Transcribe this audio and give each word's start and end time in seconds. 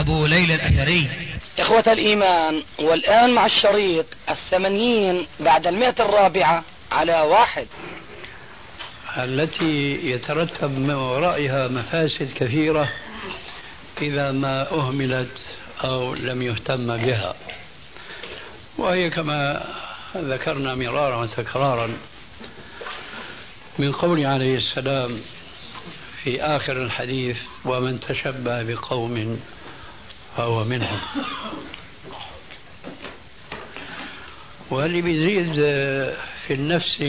أبو 0.00 0.26
ليلى 0.26 0.54
الأثري. 0.54 1.10
إخوة 1.58 1.84
الإيمان 1.86 2.62
والآن 2.78 3.30
مع 3.30 3.46
الشريط 3.46 4.06
الثمانين 4.30 5.26
بعد 5.40 5.66
المئة 5.66 5.94
الرابعة 6.00 6.64
على 6.92 7.20
واحد. 7.20 7.66
التي 9.16 10.00
يترتب 10.10 10.70
من 10.70 10.94
ورائها 10.94 11.68
مفاسد 11.68 12.32
كثيرة 12.34 12.92
إذا 14.02 14.32
ما 14.32 14.72
أهملت 14.72 15.30
أو 15.84 16.14
لم 16.14 16.42
يهتم 16.42 16.96
بها. 16.96 17.34
وهي 18.78 19.10
كما 19.10 19.64
ذكرنا 20.16 20.74
مرارا 20.74 21.16
وتكرارا 21.16 21.96
من 23.78 23.92
قول 23.92 24.26
عليه 24.26 24.56
السلام 24.56 25.20
في 26.24 26.42
آخر 26.42 26.82
الحديث 26.82 27.36
ومن 27.64 28.00
تشبه 28.00 28.62
بقوم 28.62 29.40
فهو 30.38 30.64
منهم. 30.64 30.98
واللي 34.70 35.02
بيزيد 35.02 35.54
في 36.46 36.54
النفس 36.54 37.04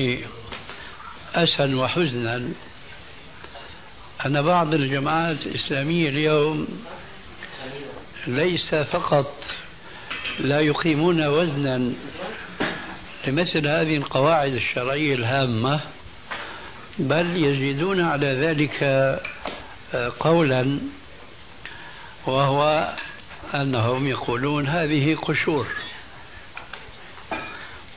أسا 1.36 1.76
وحزنا. 1.76 2.50
أن 4.26 4.42
بعض 4.42 4.74
الجماعات 4.74 5.38
الإسلامية 5.46 6.10
اليوم 6.10 6.68
ليس 8.28 8.76
فقط 8.76 9.34
لا 10.40 10.60
يقيمون 10.60 11.28
وزنا 11.28 11.92
لمثل 13.28 13.68
هذه 13.68 13.96
القواعد 13.98 14.54
الشرعية 14.54 15.16
الهامة 15.16 15.80
بل 16.98 17.46
يزيدون 17.46 18.02
على 18.02 18.28
ذلك 18.28 18.84
قولا 20.20 20.80
وهو 22.26 22.94
أنهم 23.54 24.08
يقولون 24.08 24.68
هذه 24.68 25.16
قشور. 25.16 25.68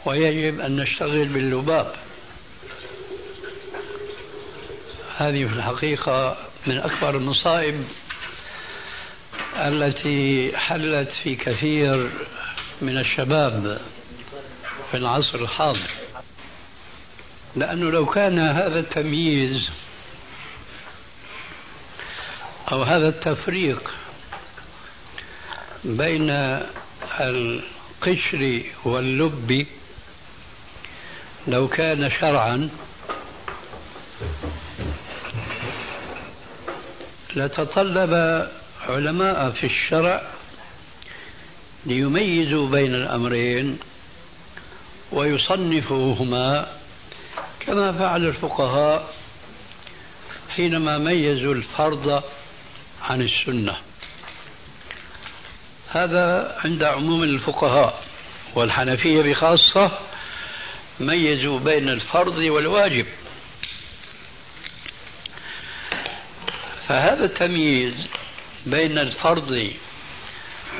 ويجب 0.04 0.60
أن 0.60 0.76
نشتغل 0.76 1.24
باللباب. 1.24 1.94
هذه 5.18 5.44
في 5.44 5.52
الحقيقة 5.52 6.36
من 6.66 6.78
أكبر 6.78 7.16
المصائب 7.16 7.84
التي 9.56 10.52
حلت 10.56 11.10
في 11.22 11.36
كثير 11.36 12.10
من 12.82 12.98
الشباب 12.98 13.80
في 14.90 14.96
العصر 14.96 15.38
الحاضر. 15.38 15.90
لأنه 17.56 17.90
لو 17.90 18.06
كان 18.06 18.38
هذا 18.38 18.80
التمييز 18.80 19.68
أو 22.72 22.82
هذا 22.82 23.08
التفريق 23.08 23.90
بين 25.84 26.30
القشر 27.20 28.62
واللب 28.84 29.66
لو 31.46 31.68
كان 31.68 32.10
شرعا 32.10 32.70
لتطلب 37.36 38.48
علماء 38.88 39.50
في 39.50 39.66
الشرع 39.66 40.22
ليميزوا 41.86 42.68
بين 42.68 42.94
الأمرين 42.94 43.78
ويصنفوهما 45.12 46.66
كما 47.60 47.92
فعل 47.92 48.24
الفقهاء 48.24 49.14
حينما 50.48 50.98
ميزوا 50.98 51.54
الفرض 51.54 52.22
عن 53.02 53.22
السنة. 53.22 53.76
هذا 55.92 56.56
عند 56.64 56.82
عموم 56.82 57.22
الفقهاء 57.22 58.02
والحنفية 58.54 59.22
بخاصة 59.22 59.98
ميزوا 61.00 61.58
بين 61.58 61.88
الفرض 61.88 62.36
والواجب. 62.36 63.06
فهذا 66.88 67.24
التمييز 67.24 67.94
بين 68.66 68.98
الفرض 68.98 69.72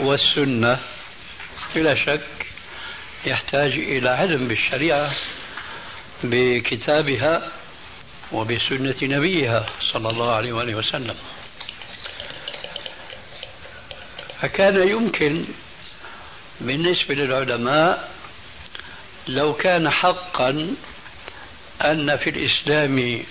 والسنة 0.00 0.78
بلا 1.74 1.94
شك 1.94 2.26
يحتاج 3.26 3.72
إلى 3.72 4.10
علم 4.10 4.48
بالشريعة 4.48 5.14
بكتابها 6.24 7.52
وبسنة 8.32 8.96
نبيها 9.02 9.66
صلى 9.92 10.10
الله 10.10 10.34
عليه 10.34 10.52
وآله 10.52 10.74
وسلم. 10.74 11.14
فكان 14.42 14.88
يمكن 14.88 15.44
بالنسبة 16.60 17.14
للعلماء 17.14 18.12
لو 19.28 19.53
كان 19.54 19.91
حقا 19.91 20.75
أن 21.82 22.16
في 22.16 22.30
الإسلام 22.30 23.22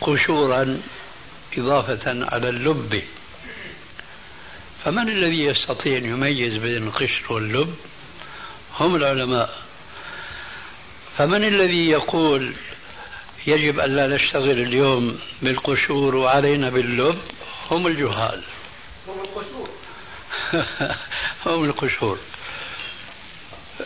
قشورا 0.00 0.80
إضافة 1.58 2.26
على 2.34 2.48
اللب. 2.48 3.02
فمن 4.84 5.08
الذي 5.08 5.44
يستطيع 5.44 5.98
أن 5.98 6.04
يميز 6.04 6.62
بين 6.62 6.86
القشر 6.86 7.32
واللب؟ 7.32 7.74
هم 8.76 8.94
العلماء. 8.94 9.62
فمن 11.18 11.44
الذي 11.44 11.90
يقول 11.90 12.52
يجب 13.46 13.80
أن 13.80 13.96
لا 13.96 14.06
نشتغل 14.06 14.58
اليوم 14.58 15.18
بالقشور 15.42 16.16
وعلينا 16.16 16.70
باللب؟ 16.70 17.18
هم 17.70 17.86
الجهال. 17.86 18.44
هم 19.08 19.20
القشور. 19.20 19.83
هم 21.46 21.64
القشور. 21.64 22.18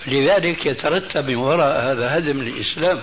لذلك 0.07 0.67
يترتب 0.67 1.29
من 1.29 1.37
وراء 1.37 1.93
هذا 1.93 2.19
هدم 2.19 2.41
الإسلام. 2.41 3.03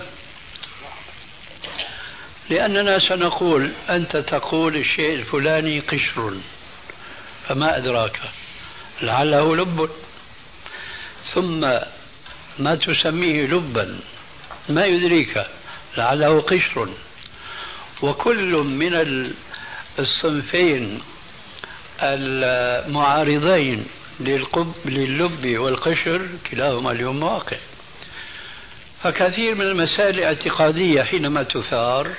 لأننا 2.49 2.99
سنقول 2.99 3.71
أنت 3.89 4.17
تقول 4.17 4.75
الشيء 4.75 5.15
الفلاني 5.15 5.79
قشر 5.79 6.37
فما 7.47 7.77
أدراك؟ 7.77 8.19
لعله 9.01 9.55
لب. 9.55 9.89
ثم 11.33 11.61
ما 12.59 12.75
تسميه 12.75 13.45
لبا 13.45 13.99
ما 14.69 14.85
يدريك؟ 14.85 15.45
لعله 15.97 16.41
قشر. 16.41 16.89
وكل 18.01 18.51
من 18.53 19.31
الصنفين 19.99 21.01
المعارضين 22.01 23.85
للب 24.85 25.57
والقشر 25.57 26.27
كلاهما 26.51 26.91
اليوم 26.91 27.23
واقع 27.23 27.57
فكثير 29.03 29.55
من 29.55 29.61
المسائل 29.61 30.19
الاعتقادية 30.19 31.03
حينما 31.03 31.43
تثار 31.43 32.09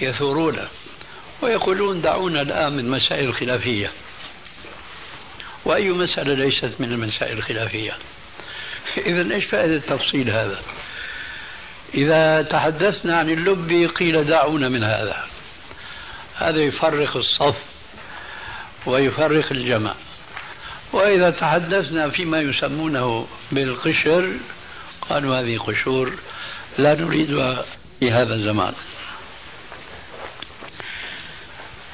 يثورون 0.00 0.58
ويقولون 1.42 2.02
دعونا 2.02 2.42
الآن 2.42 2.72
من 2.72 2.90
مسائل 2.90 3.24
الخلافية 3.28 3.92
وأي 5.64 5.90
مسألة 5.90 6.34
ليست 6.34 6.80
من 6.80 6.92
المسائل 6.92 7.38
الخلافية؟ 7.38 7.96
إذا 9.06 9.34
إيش 9.34 9.44
فائدة 9.44 9.78
تفصيل 9.78 10.30
هذا؟ 10.30 10.62
إذا 11.94 12.42
تحدثنا 12.42 13.18
عن 13.18 13.30
اللب 13.30 13.90
قيل 13.96 14.24
دعونا 14.24 14.68
من 14.68 14.84
هذا. 14.84 15.24
هذا 16.36 16.58
يفرق 16.58 17.16
الصف 17.16 17.56
ويفرق 18.86 19.52
الجمع 19.52 19.94
وإذا 20.92 21.30
تحدثنا 21.30 22.10
فيما 22.10 22.38
يسمونه 22.38 23.26
بالقشر 23.52 24.32
قالوا 25.00 25.40
هذه 25.40 25.58
قشور 25.58 26.12
لا 26.78 26.94
نريدها 26.94 27.64
في 28.00 28.12
هذا 28.12 28.34
الزمان. 28.34 28.74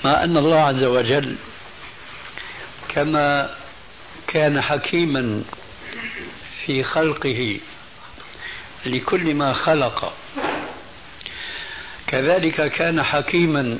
مع 0.04 0.24
أن 0.24 0.36
الله 0.36 0.58
عز 0.58 0.82
وجل 0.82 1.36
كما 2.88 3.50
كان 4.26 4.60
حكيما 4.60 5.42
في 6.66 6.84
خلقه 6.84 7.60
لكل 8.86 9.34
ما 9.34 9.54
خلق 9.54 10.12
كذلك 12.06 12.72
كان 12.72 13.02
حكيما 13.02 13.78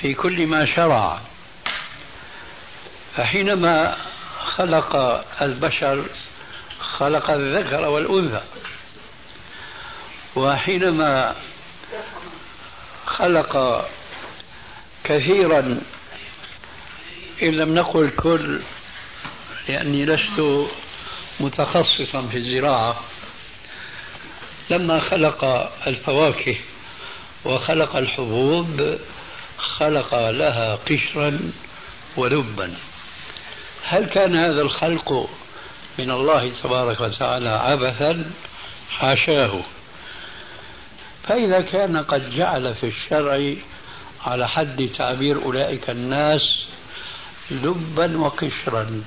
في 0.00 0.14
كل 0.14 0.46
ما 0.46 0.66
شرع. 0.66 1.20
فحينما 3.18 3.96
خلق 4.44 4.96
البشر 5.42 6.04
خلق 6.80 7.30
الذكر 7.30 7.88
والأنثى 7.88 8.40
وحينما 10.36 11.34
خلق 13.06 13.84
كثيرا 15.04 15.80
إن 17.42 17.48
لم 17.48 17.74
نقل 17.74 18.10
كل 18.10 18.60
لأني 19.68 20.06
لست 20.06 20.68
متخصصا 21.40 22.26
في 22.30 22.36
الزراعة 22.36 23.00
لما 24.70 25.00
خلق 25.00 25.44
الفواكه 25.86 26.56
وخلق 27.44 27.96
الحبوب 27.96 28.98
خلق 29.58 30.14
لها 30.30 30.74
قشرا 30.74 31.40
ولبا. 32.16 32.74
هل 33.90 34.06
كان 34.06 34.36
هذا 34.36 34.62
الخلق 34.62 35.30
من 35.98 36.10
الله 36.10 36.52
تبارك 36.62 37.00
وتعالى 37.00 37.48
عبثا؟ 37.48 38.30
حاشاه. 38.90 39.60
فإذا 41.22 41.60
كان 41.60 41.96
قد 41.96 42.30
جعل 42.30 42.74
في 42.74 42.86
الشرع 42.86 43.54
على 44.26 44.48
حد 44.48 44.90
تعبير 44.98 45.42
أولئك 45.44 45.90
الناس 45.90 46.40
لبا 47.50 48.18
وقشرا 48.18 49.02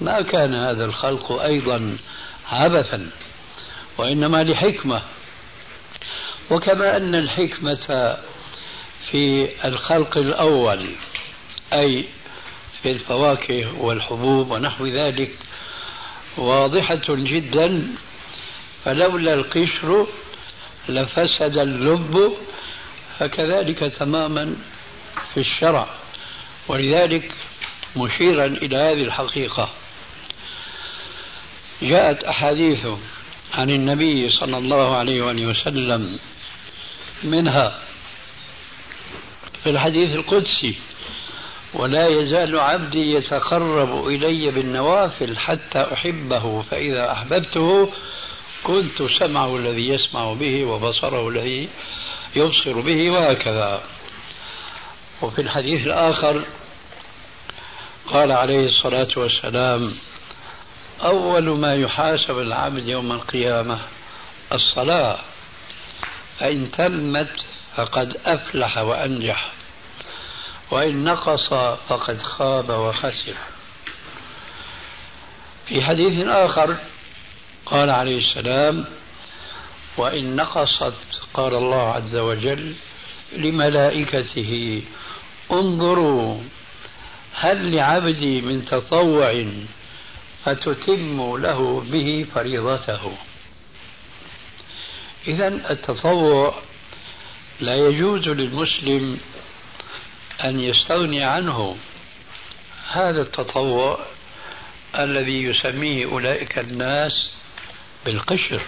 ما 0.00 0.22
كان 0.22 0.54
هذا 0.54 0.84
الخلق 0.84 1.32
أيضا 1.32 1.96
عبثا 2.50 3.10
وإنما 3.98 4.44
لحكمة. 4.44 5.02
وكما 6.50 6.96
أن 6.96 7.14
الحكمة 7.14 8.16
في 9.10 9.48
الخلق 9.64 10.18
الأول 10.18 10.86
أي 11.72 12.08
في 12.82 12.90
الفواكه 12.90 13.82
والحبوب 13.82 14.50
ونحو 14.50 14.86
ذلك 14.86 15.38
واضحة 16.36 17.02
جدا 17.08 17.88
فلولا 18.84 19.34
القشر 19.34 20.06
لفسد 20.88 21.58
اللب 21.58 22.32
فكذلك 23.18 23.78
تماما 23.78 24.56
في 25.34 25.40
الشرع 25.40 25.86
ولذلك 26.68 27.34
مشيرا 27.96 28.46
إلى 28.46 28.76
هذه 28.76 29.04
الحقيقة. 29.04 29.70
جاءت 31.82 32.24
أحاديث 32.24 32.86
عن 33.54 33.70
النبي 33.70 34.30
صلى 34.30 34.58
الله 34.58 34.96
عليه 34.96 35.22
وآله 35.22 35.46
وسلم 35.46 36.18
منها 37.24 37.78
في 39.62 39.70
الحديث 39.70 40.14
القدسي 40.14 40.74
ولا 41.74 42.08
يزال 42.08 42.60
عبدي 42.60 43.12
يتقرب 43.12 44.06
إلي 44.08 44.50
بالنوافل 44.50 45.38
حتى 45.38 45.86
أحبه 45.92 46.62
فإذا 46.62 47.12
أحببته 47.12 47.92
كنت 48.62 49.02
سمعه 49.18 49.56
الذي 49.56 49.88
يسمع 49.88 50.32
به 50.32 50.64
وبصره 50.64 51.28
الذي 51.28 51.68
يبصر 52.36 52.80
به 52.80 53.10
وهكذا. 53.10 53.82
وفي 55.22 55.40
الحديث 55.42 55.86
الآخر 55.86 56.44
قال 58.06 58.32
عليه 58.32 58.66
الصلاة 58.66 59.08
والسلام 59.16 59.92
أول 61.02 61.58
ما 61.58 61.74
يحاسب 61.74 62.38
العبد 62.38 62.88
يوم 62.88 63.12
القيامة 63.12 63.78
الصلاة 64.52 65.18
فإن 66.38 66.70
تمت 66.70 67.30
فقد 67.76 68.16
أفلح 68.26 68.78
وأنجح. 68.78 69.59
وإن 70.70 71.04
نقص 71.04 71.48
فقد 71.88 72.22
خاب 72.22 72.70
وخسر. 72.70 73.34
في 75.66 75.82
حديث 75.82 76.26
آخر 76.26 76.76
قال 77.66 77.90
عليه 77.90 78.18
السلام 78.18 78.84
وإن 79.96 80.36
نقصت 80.36 80.94
قال 81.34 81.54
الله 81.54 81.92
عز 81.92 82.16
وجل 82.16 82.74
لملائكته 83.32 84.82
انظروا 85.52 86.40
هل 87.34 87.76
لعبدي 87.76 88.40
من 88.40 88.64
تطوع 88.64 89.44
فتتم 90.44 91.36
له 91.36 91.80
به 91.80 92.26
فريضته. 92.34 93.12
إذا 95.26 95.48
التطوع 95.48 96.54
لا 97.60 97.74
يجوز 97.74 98.28
للمسلم 98.28 99.20
أن 100.44 100.60
يستغني 100.60 101.24
عنه 101.24 101.76
هذا 102.90 103.22
التطوع 103.22 103.98
الذي 104.98 105.42
يسميه 105.42 106.06
أولئك 106.06 106.58
الناس 106.58 107.12
بالقشر. 108.04 108.62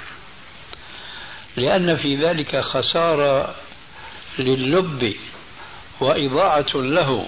لأن 1.57 1.97
في 1.97 2.17
ذلك 2.17 2.61
خسارة 2.61 3.55
لللب 4.39 5.17
وإضاعة 6.01 6.75
له. 6.75 7.27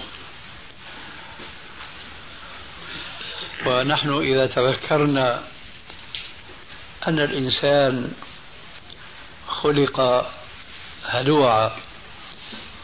ونحن 3.65 4.09
إذا 4.09 4.47
تذكرنا 4.47 5.43
أن 7.07 7.19
الإنسان 7.19 8.13
خلق 9.47 10.27
هلوعا 11.05 11.71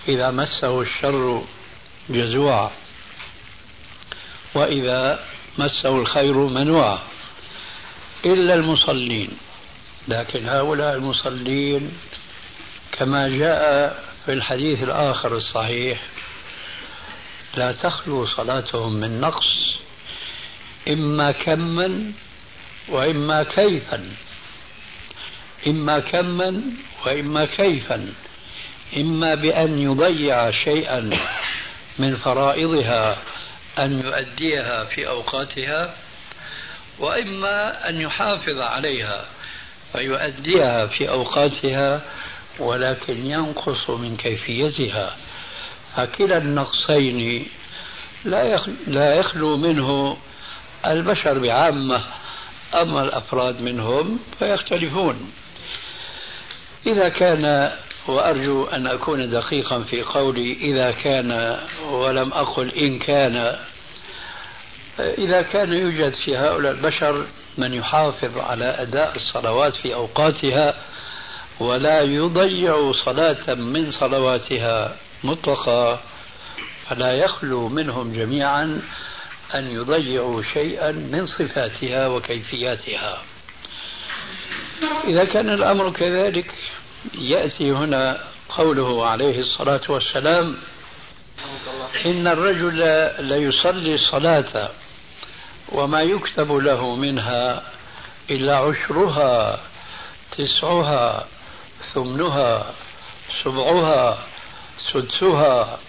إذا 0.08 0.32
مسه 0.32 0.82
الشر 0.82 1.44
جزوعا 2.10 2.72
وإذا 4.56 5.26
مسه 5.58 5.90
الخير 5.90 6.34
منوعا. 6.34 7.00
إلا 8.26 8.54
المصلين. 8.54 9.30
لكن 10.08 10.50
هؤلاء 10.50 10.96
المصلين 10.96 11.92
كما 12.92 13.28
جاء 13.28 14.04
في 14.26 14.34
الحديث 14.34 14.84
الآخر 14.84 15.38
الصحيح 15.38 16.02
لا 17.58 17.72
تخلو 17.72 18.28
صلاتهم 18.28 18.94
من 18.94 19.22
نقص 19.22 19.78
إما 20.88 21.32
كما 21.32 22.12
وإما 22.90 23.44
كيفا. 23.44 24.10
إما 25.68 26.00
كما 26.00 26.62
وإما 27.06 27.46
كيفا. 27.46 28.14
إما 28.98 29.36
بأن 29.36 29.80
يضيع 29.80 30.52
شيئا 30.52 31.10
من 32.00 32.16
فرائضها 32.16 33.18
أن 33.80 34.00
يؤديها 34.00 34.84
في 34.84 35.08
أوقاتها 35.08 35.96
وإما 37.00 37.90
أن 37.90 38.02
يحافظ 38.02 38.58
عليها 38.60 39.26
فيؤديها 39.94 40.88
في 40.88 41.10
أوقاتها 41.10 42.02
ولكن 42.60 43.26
ينقص 43.26 43.90
من 43.90 44.18
كيفيتها. 44.18 45.16
فكلا 45.96 46.38
النقصين 46.38 47.48
لا 48.88 49.16
يخلو 49.16 49.58
منه 49.58 50.18
البشر 50.86 51.40
بعامة 51.40 52.04
أما 52.74 53.04
الأفراد 53.04 53.62
منهم 53.62 54.20
فيختلفون. 54.40 55.32
إذا 56.88 57.10
كان 57.10 57.72
وأرجو 58.08 58.66
أن 58.66 58.88
أكون 58.88 59.30
دقيقا 59.32 59.80
في 59.80 60.02
قولي 60.02 60.54
إذا 60.54 60.92
كان 60.92 61.58
ولم 61.92 62.34
أقل 62.34 62.70
إن 62.70 63.00
كان. 63.00 63.56
إذا 65.00 65.42
كان 65.42 65.74
يوجد 65.74 66.14
في 66.26 66.38
هؤلاء 66.38 66.72
البشر 66.72 67.26
من 67.58 67.74
يحافظ 67.74 68.38
على 68.38 68.66
أداء 68.66 69.16
الصلوات 69.16 69.74
في 69.74 69.94
أوقاتها 69.94 70.74
ولا 71.60 72.02
يضيع 72.02 72.92
صلاة 73.06 73.54
من 73.54 73.92
صلواتها 73.92 74.96
مطلقة 75.24 76.00
فلا 76.90 77.12
يخلو 77.14 77.68
منهم 77.70 78.14
جميعا 78.14 78.82
أن 79.56 79.72
يضيعوا 79.72 80.44
شيئا 80.54 80.92
من 80.92 81.26
صفاتها 81.26 82.08
وكيفياتها. 82.08 83.22
إذا 85.08 85.26
كان 85.26 85.50
الأمر 85.50 85.92
كذلك 85.92 86.52
يأتي 87.14 87.72
هنا 87.72 88.18
قوله 88.50 89.08
عليه 89.08 89.40
الصلاة 89.40 89.82
والسلام 89.90 90.58
إن 92.06 92.28
الرجل 92.28 92.80
ليصلي 93.20 93.96
الصلاة 93.96 94.70
وما 95.70 96.02
يكتب 96.02 96.52
له 96.52 96.96
منها 96.96 97.64
إلا 98.30 98.58
عشرها 98.58 99.60
تسعها 100.32 101.28
ثمنها 101.94 102.74
سبعها 103.44 104.18
سدسها 104.94 105.80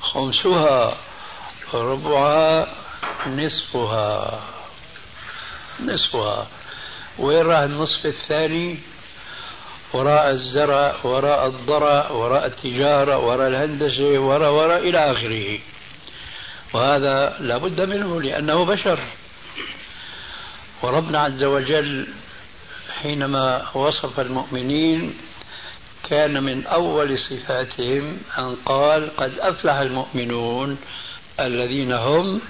خمسها 0.00 0.96
ربعها 1.74 2.68
نصفها. 3.26 4.40
نصفها. 5.80 6.46
وين 7.18 7.46
راح 7.46 7.58
النصف 7.58 8.06
الثاني؟ 8.06 8.78
وراء 9.92 10.30
الزرع 10.30 10.94
وراء 11.04 11.46
الضرع 11.46 12.10
وراء 12.10 12.46
التجارة 12.46 13.18
وراء 13.18 13.48
الهندسة 13.48 14.18
وراء 14.18 14.52
وراء 14.52 14.88
إلى 14.88 15.12
آخره. 15.12 15.58
وهذا 16.74 17.36
لا 17.40 17.56
بد 17.56 17.80
منه 17.80 18.22
لأنه 18.22 18.64
بشر. 18.64 18.98
وربنا 20.82 21.18
عز 21.18 21.44
وجل 21.44 22.06
حينما 23.02 23.62
وصف 23.74 24.20
المؤمنين 24.20 25.14
كان 26.10 26.42
من 26.42 26.66
أول 26.66 27.18
صفاتهم 27.18 28.18
أن 28.38 28.56
قال 28.64 29.16
قد 29.16 29.38
أفلح 29.38 29.74
المؤمنون 29.74 30.78
الذين 31.40 31.92
هم 31.92 32.40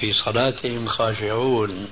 في 0.00 0.12
صلاتهم 0.12 0.88
خاشعون. 0.88 1.88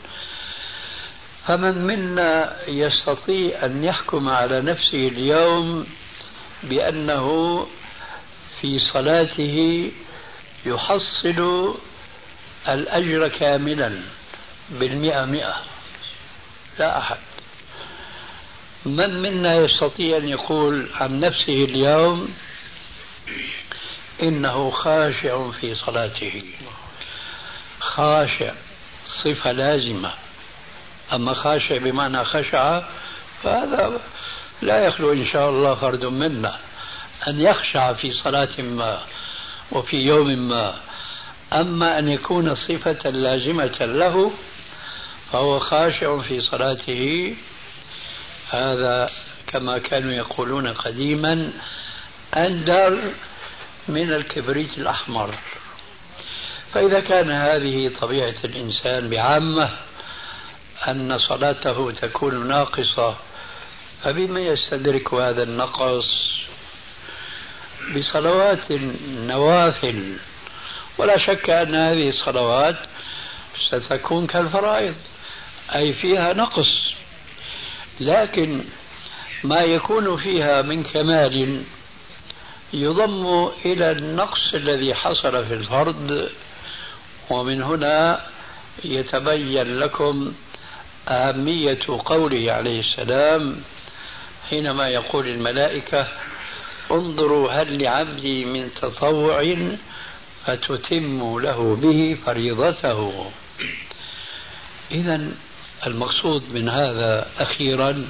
فمن 1.47 1.87
منا 1.87 2.57
يستطيع 2.69 3.65
أن 3.65 3.85
يحكم 3.85 4.29
على 4.29 4.61
نفسه 4.61 5.09
اليوم 5.09 5.87
بأنه 6.62 7.67
في 8.61 8.79
صلاته 8.93 9.91
يحصل 10.67 11.75
الأجر 12.69 13.29
كاملا 13.29 14.00
بالمئة 14.71 15.25
مئة. 15.25 15.62
لا 16.79 16.99
أحد. 16.99 17.19
من 18.87 19.23
منا 19.23 19.57
يستطيع 19.57 20.17
أن 20.17 20.29
يقول 20.29 20.88
عن 20.95 21.21
نفسه 21.21 21.65
اليوم 21.65 22.35
إنه 24.23 24.71
خاشع 24.71 25.50
في 25.50 25.75
صلاته. 25.75 26.43
خاشع. 27.81 28.53
صفة 29.25 29.53
لازمة. 29.53 30.25
أما 31.13 31.35
خاشع 31.35 31.79
بمعنى 31.79 32.25
خشع 32.25 32.83
فهذا 33.43 34.01
لا 34.63 34.79
يخلو 34.79 35.13
إن 35.13 35.25
شاء 35.25 35.51
الله 35.51 35.75
فرد 35.75 36.05
منا. 36.05 36.57
أن 37.29 37.41
يخشع 37.41 37.93
في 37.93 38.13
صلاة 38.13 38.63
ما 38.63 39.01
وفي 39.73 39.97
يوم 39.97 40.49
ما. 40.49 40.75
أما 41.53 41.99
أن 41.99 42.09
يكون 42.09 42.55
صفة 42.55 43.11
لازمة 43.11 43.77
له 43.81 44.33
فهو 45.33 45.59
خاشع 45.59 46.19
في 46.19 46.41
صلاته. 46.41 47.37
هذا 48.51 49.11
كما 49.47 49.79
كانوا 49.79 50.13
يقولون 50.13 50.67
قديما 50.73 51.53
أندر 52.37 52.99
من 53.89 54.13
الكبريت 54.13 54.79
الأحمر. 54.79 55.39
فإذا 56.73 57.01
كان 57.01 57.31
هذه 57.31 57.91
طبيعة 58.01 58.45
الإنسان 58.45 59.11
بعامة 59.11 59.71
أن 60.88 61.19
صلاته 61.19 61.90
تكون 61.90 62.49
ناقصة 62.49 63.14
فبما 64.02 64.40
يستدرك 64.40 65.14
هذا 65.14 65.43
النقص 65.43 66.07
بصلوات 67.97 68.71
النوافل. 68.71 70.16
ولا 70.99 71.19
شك 71.19 71.50
أن 71.50 71.75
هذه 71.75 72.09
الصلوات 72.09 72.76
ستكون 73.71 74.26
كالفرائض 74.26 74.95
أي 75.75 75.93
فيها 75.93 76.33
نقص. 76.33 76.95
لكن 78.00 78.64
ما 79.45 79.61
يكون 79.61 80.16
فيها 80.16 80.62
من 80.62 80.83
كمال 80.83 81.62
يضم 82.73 83.50
إلى 83.64 83.90
النقص 83.90 84.55
الذي 84.55 84.95
حصل 84.95 85.45
في 85.47 85.55
الفرض 85.55 86.28
ومن 87.31 87.62
هنا 87.62 88.21
يتبين 88.85 89.78
لكم 89.78 90.33
أهمية 91.09 91.79
قوله 92.05 92.53
عليه 92.53 92.81
السلام 92.81 93.57
حينما 94.51 94.89
يقول 94.89 95.29
الملائكة 95.29 96.09
انظروا 96.91 97.53
هل 97.53 97.83
لعبدي 97.83 98.45
من 98.45 98.75
تطوع 98.75 99.57
فتتم 100.45 101.39
له 101.41 101.77
به 101.77 102.17
فريضته. 102.27 103.31
إذا 104.91 105.31
المقصود 105.87 106.43
من 106.53 106.69
هذا 106.69 107.29
أخيرا 107.39 108.09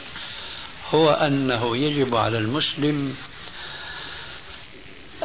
هو 0.91 1.11
أنه 1.11 1.76
يجب 1.76 2.15
على 2.15 2.38
المسلم 2.38 3.17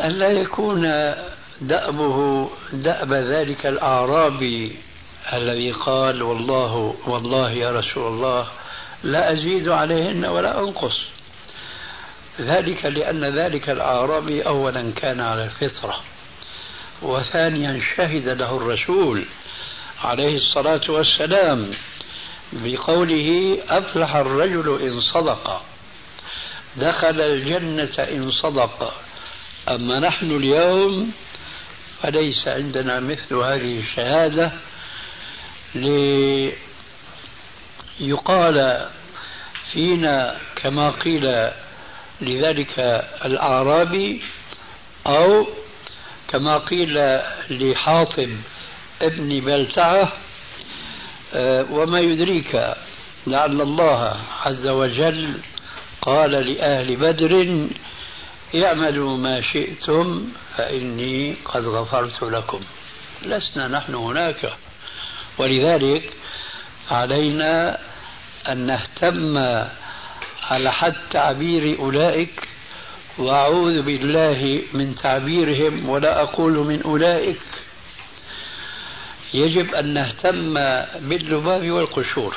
أن 0.04 0.10
لا 0.10 0.28
يكون 0.28 0.82
دأبه 1.62 2.50
دأب 2.74 3.13
ذلك 3.13 3.66
الأعرابي 3.66 4.75
الذي 5.33 5.71
قال 5.71 6.21
والله 6.21 6.95
والله 7.07 7.51
يا 7.51 7.71
رسول 7.71 8.07
الله 8.07 8.47
لا 9.03 9.33
أزيد 9.33 9.69
عليهن 9.69 10.25
ولا 10.25 10.59
أنقص. 10.59 11.01
ذلك 12.41 12.85
لأن 12.85 13.25
ذلك 13.25 13.69
الأعرابي 13.69 14.41
أولا 14.41 14.91
كان 14.95 15.19
على 15.19 15.43
الفطرة 15.43 16.00
وثانيا 17.01 17.81
شهد 17.95 18.27
له 18.27 18.57
الرسول 18.57 19.25
عليه 20.03 20.38
الصلاة 20.38 20.91
والسلام 20.91 21.71
بقوله 22.53 23.57
أفلح 23.69 24.15
الرجل 24.15 24.81
إن 24.81 25.01
صدق 25.01 25.61
دخل 26.77 27.21
الجنة 27.21 27.93
إن 28.00 28.31
صدق. 28.31 28.93
أما 29.69 30.00
نحن 30.00 30.31
اليوم 30.35 31.11
فليس 32.01 32.47
عندنا 32.47 33.00
مثل 33.00 33.35
هذه 33.35 33.79
الشهادة 33.79 34.51
ليقال 38.00 38.88
فينا 39.72 40.38
كما 40.56 40.90
قيل 40.90 41.50
لذلك 42.22 42.80
الأعرابي 43.25 44.22
أو 45.08 45.48
كما 46.28 46.58
قيل 46.58 47.20
لحاطب 47.50 48.30
ابن 49.01 49.40
بلتعة 49.40 50.13
آه، 51.34 51.66
وما 51.72 52.00
يدريك 52.00 52.75
لعل 53.28 53.62
الله 53.62 54.18
عز 54.42 54.68
وجل 54.68 55.38
قال 56.01 56.32
لأهل 56.32 56.96
بدر 56.96 57.68
اعملوا 58.56 59.18
ما 59.18 59.42
شئتم 59.42 60.28
فإني 60.58 61.36
قد 61.46 61.66
غفرت 61.66 62.24
لكم. 62.24 62.62
لسنا 63.25 63.68
نحن 63.68 63.96
هناك. 63.96 64.54
ولذلك 65.41 66.13
علينا 66.91 67.77
أن 68.50 68.57
نهتم 68.57 69.38
على 70.43 70.71
حد 70.71 70.95
تعبير 71.12 71.79
أولئك 71.79 72.48
وأعوذ 73.17 73.81
بالله 73.81 74.62
من 74.74 74.95
تعبيرهم 74.95 75.89
ولا 75.89 76.21
أقول 76.21 76.53
من 76.53 76.81
أولئك. 76.81 77.41
يجب 79.33 79.75
أن 79.75 79.93
نهتم 79.93 80.53
باللباب 81.00 81.71
والقشور 81.71 82.36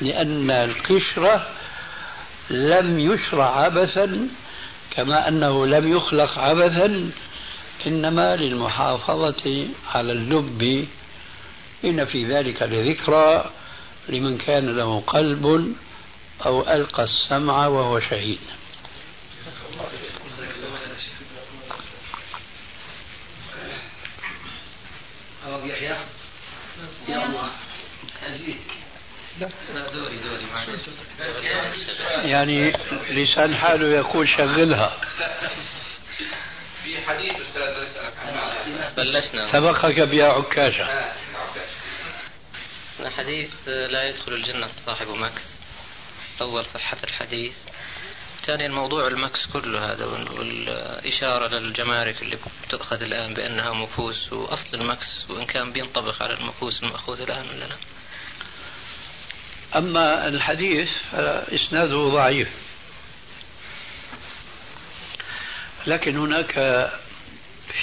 لأن 0.00 0.50
القشرة 0.50 1.46
لم 2.50 2.98
يشرع 2.98 3.64
عبثا 3.64 4.28
كما 4.90 5.28
أنه 5.28 5.66
لم 5.66 5.96
يخلق 5.96 6.38
عبثا 6.38 7.10
إنما 7.86 8.36
للمحافظة 8.36 9.66
على 9.94 10.12
اللب 10.12 10.86
إن 11.84 12.04
في 12.04 12.24
ذلك 12.24 12.62
لذكرى 12.62 13.50
لمن 14.08 14.36
كان 14.36 14.76
له 14.76 15.00
قلب 15.06 15.74
أو 16.46 16.60
ألقى 16.72 17.04
السمع 17.04 17.66
وهو 17.66 18.00
شهيد. 18.00 18.40
أبو 25.48 25.66
يحيى؟ 25.66 25.96
يا 27.08 27.26
الله. 27.26 27.50
دوري 29.92 30.16
دوري 30.16 30.44
يعني 32.30 32.72
لسان 33.10 33.56
حاله 33.56 33.96
يقول 33.96 34.28
شغلها. 34.28 34.92
في 36.84 37.02
حديث 37.06 37.36
أستاذ 37.40 39.04
بلشنا. 39.04 39.52
سبقك 39.52 40.00
بيا 40.00 40.24
عكاشة 40.24 41.12
حديث 43.02 43.50
لا 43.66 44.08
يدخل 44.08 44.32
الجنة 44.32 44.66
صاحب 44.66 45.08
مكس. 45.08 45.60
أول 46.40 46.64
صحة 46.64 46.96
الحديث. 47.04 47.54
ثانيا 48.46 48.66
الموضوع 48.66 49.06
المكس 49.08 49.46
كله 49.46 49.92
هذا 49.92 50.04
والإشارة 50.04 51.58
للجمارك 51.58 52.22
اللي 52.22 52.38
بتؤخذ 52.66 53.02
الآن 53.02 53.34
بأنها 53.34 53.72
مكوس 53.72 54.32
وأصل 54.32 54.80
المكس 54.80 55.30
وإن 55.30 55.46
كان 55.46 55.72
بينطبق 55.72 56.22
على 56.22 56.34
المكوس 56.34 56.82
المأخوذ 56.82 57.20
الآن 57.20 57.46
ولا 57.48 57.64
لا؟ 57.64 57.76
أما 59.76 60.28
الحديث 60.28 60.88
فإسناده 61.12 62.08
ضعيف. 62.08 62.48
لكن 65.86 66.16
هناك 66.16 66.52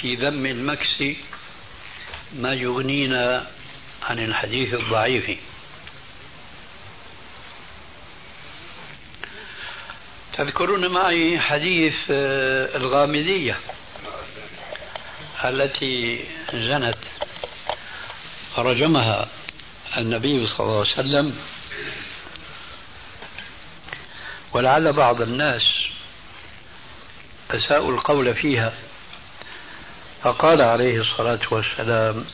في 0.00 0.14
ذم 0.14 0.46
المكس 0.46 1.02
ما 2.36 2.52
يغنينا 2.52 3.46
عن 4.08 4.18
الحديث 4.18 4.74
الضعيف. 4.74 5.38
تذكرون 10.32 10.88
معي 10.90 11.40
حديث 11.40 11.94
آه، 12.10 12.76
الغامدية 12.76 13.58
التي 15.44 16.24
زنت 16.52 16.98
فرجمها 18.56 19.28
النبي 19.96 20.46
صلى 20.46 20.60
الله 20.60 20.78
عليه 20.80 20.92
وسلم. 20.92 21.36
ولعل 24.54 24.92
بعض 24.92 25.22
الناس 25.22 25.62
أساءوا 27.50 27.92
القول 27.92 28.34
فيها. 28.34 28.72
فقال 30.22 30.62
عليه 30.62 31.00
الصلاة 31.00 31.40
والسلام 31.50 32.24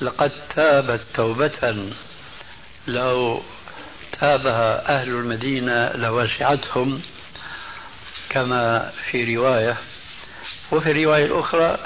لقد 0.00 0.32
تابت 0.54 1.00
توبة. 1.14 1.92
لو 2.86 3.42
تابها 4.20 5.00
أهل 5.00 5.08
المدينة 5.08 5.92
لوسعتهم 5.92 7.02
كما 8.28 8.92
في 9.10 9.36
رواية. 9.36 9.76
وفي 10.72 10.90
الرواية 10.90 11.24
الأخرى 11.24 11.78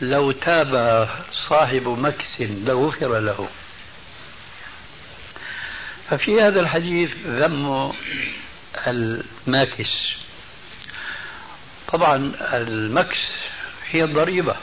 لو 0.00 0.32
تاب 0.32 1.08
صاحب 1.48 1.88
مكس 1.88 2.40
لغفر 2.40 3.18
له. 3.18 3.48
ففي 6.10 6.42
هذا 6.42 6.60
الحديث 6.60 7.16
ذم 7.26 7.92
الماكس. 8.86 10.16
طبعا 11.88 12.32
المكس 12.40 13.18
هي 13.90 14.04
الضريبة 14.04 14.56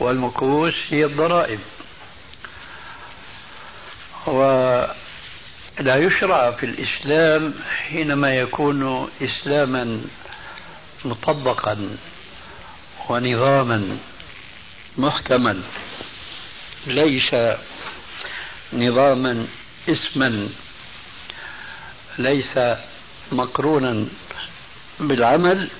والمكوس 0.00 0.74
هي 0.90 1.04
الضرائب. 1.04 1.60
ولا 4.26 5.96
يشرع 5.96 6.50
في 6.50 6.66
الإسلام 6.66 7.54
حينما 7.88 8.34
يكون 8.36 9.08
إسلاما 9.22 10.00
مطبقا 11.04 11.96
ونظاما 13.08 13.98
محكما 14.98 15.62
ليس 16.86 17.34
نظاما 18.72 19.46
اسما 19.88 20.48
ليس 22.18 22.58
مقرونا 23.32 24.06
بالعمل 25.00 25.70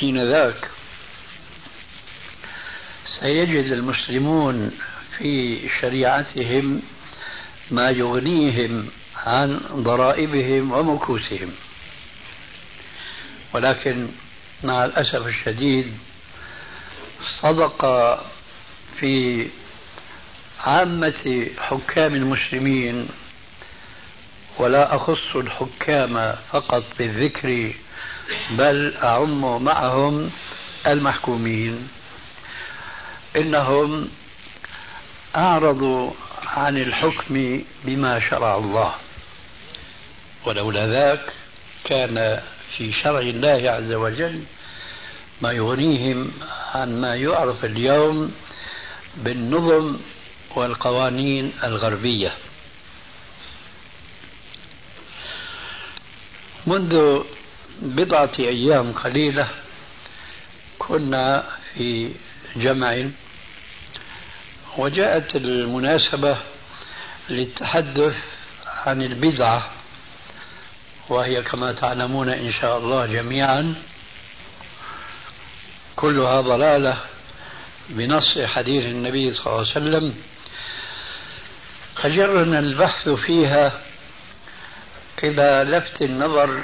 حين 0.00 0.30
ذاك 0.32 0.70
سيجد 3.20 3.64
المسلمون 3.72 4.70
في 5.18 5.60
شريعتهم 5.80 6.82
ما 7.70 7.90
يغنيهم 7.90 8.88
عن 9.26 9.60
ضرائبهم 9.72 10.72
ومكوسهم. 10.72 11.52
ولكن 13.52 14.08
مع 14.64 14.84
الأسف 14.84 15.26
الشديد 15.26 15.92
صدق 17.42 17.84
في 19.00 19.46
عامة 20.60 21.46
حكام 21.58 22.14
المسلمين 22.14 23.08
ولا 24.58 24.94
أخص 24.94 25.36
الحكام 25.36 26.34
فقط 26.50 26.84
بالذكر 26.98 27.72
بل 28.50 28.94
أعم 29.02 29.64
معهم 29.64 30.30
المحكومين. 30.86 31.88
إنهم 33.36 34.08
أعرضوا 35.38 36.10
عن 36.42 36.76
الحكم 36.76 37.62
بما 37.84 38.20
شرع 38.20 38.56
الله. 38.56 38.94
ولولا 40.46 40.86
ذاك 40.86 41.32
كان 41.84 42.40
في 42.76 42.92
شرع 42.92 43.20
الله 43.20 43.70
عز 43.70 43.92
وجل 43.92 44.42
ما 45.42 45.52
يغنيهم 45.52 46.32
عن 46.74 47.00
ما 47.00 47.14
يعرف 47.14 47.64
اليوم 47.64 48.34
بالنظم 49.16 49.96
والقوانين 50.56 51.52
الغربية. 51.64 52.34
منذ 56.66 57.22
بضعة 57.82 58.32
أيام 58.38 58.92
قليلة 58.92 59.48
كنا 60.78 61.44
في 61.74 62.10
جمع 62.56 63.08
وجاءت 64.78 65.36
المناسبة 65.36 66.36
للتحدث 67.30 68.16
عن 68.86 69.02
البدعة 69.02 69.70
وهي 71.08 71.42
كما 71.42 71.72
تعلمون 71.72 72.28
إن 72.28 72.52
شاء 72.52 72.78
الله 72.78 73.06
جميعا 73.06 73.74
كلها 75.96 76.40
ضلالة 76.40 76.98
بنص 77.88 78.38
حديث 78.44 78.84
النبي 78.84 79.32
صلى 79.32 79.46
الله 79.46 79.58
عليه 79.58 79.70
وسلم. 79.70 80.14
فجرنا 81.96 82.58
البحث 82.58 83.08
فيها 83.08 83.72
إلى 85.22 85.64
لفت 85.70 86.02
النظر 86.02 86.62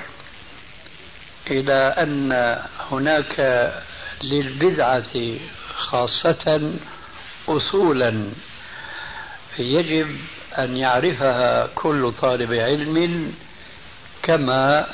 إلى 1.51 1.95
أن 1.99 2.59
هناك 2.91 3.73
للبدعة 4.25 5.39
خاصة 5.77 6.73
اصولا 7.49 8.29
يجب 9.59 10.17
أن 10.59 10.77
يعرفها 10.77 11.67
كل 11.75 12.13
طالب 12.13 12.53
علم 12.53 13.33
كما 14.23 14.87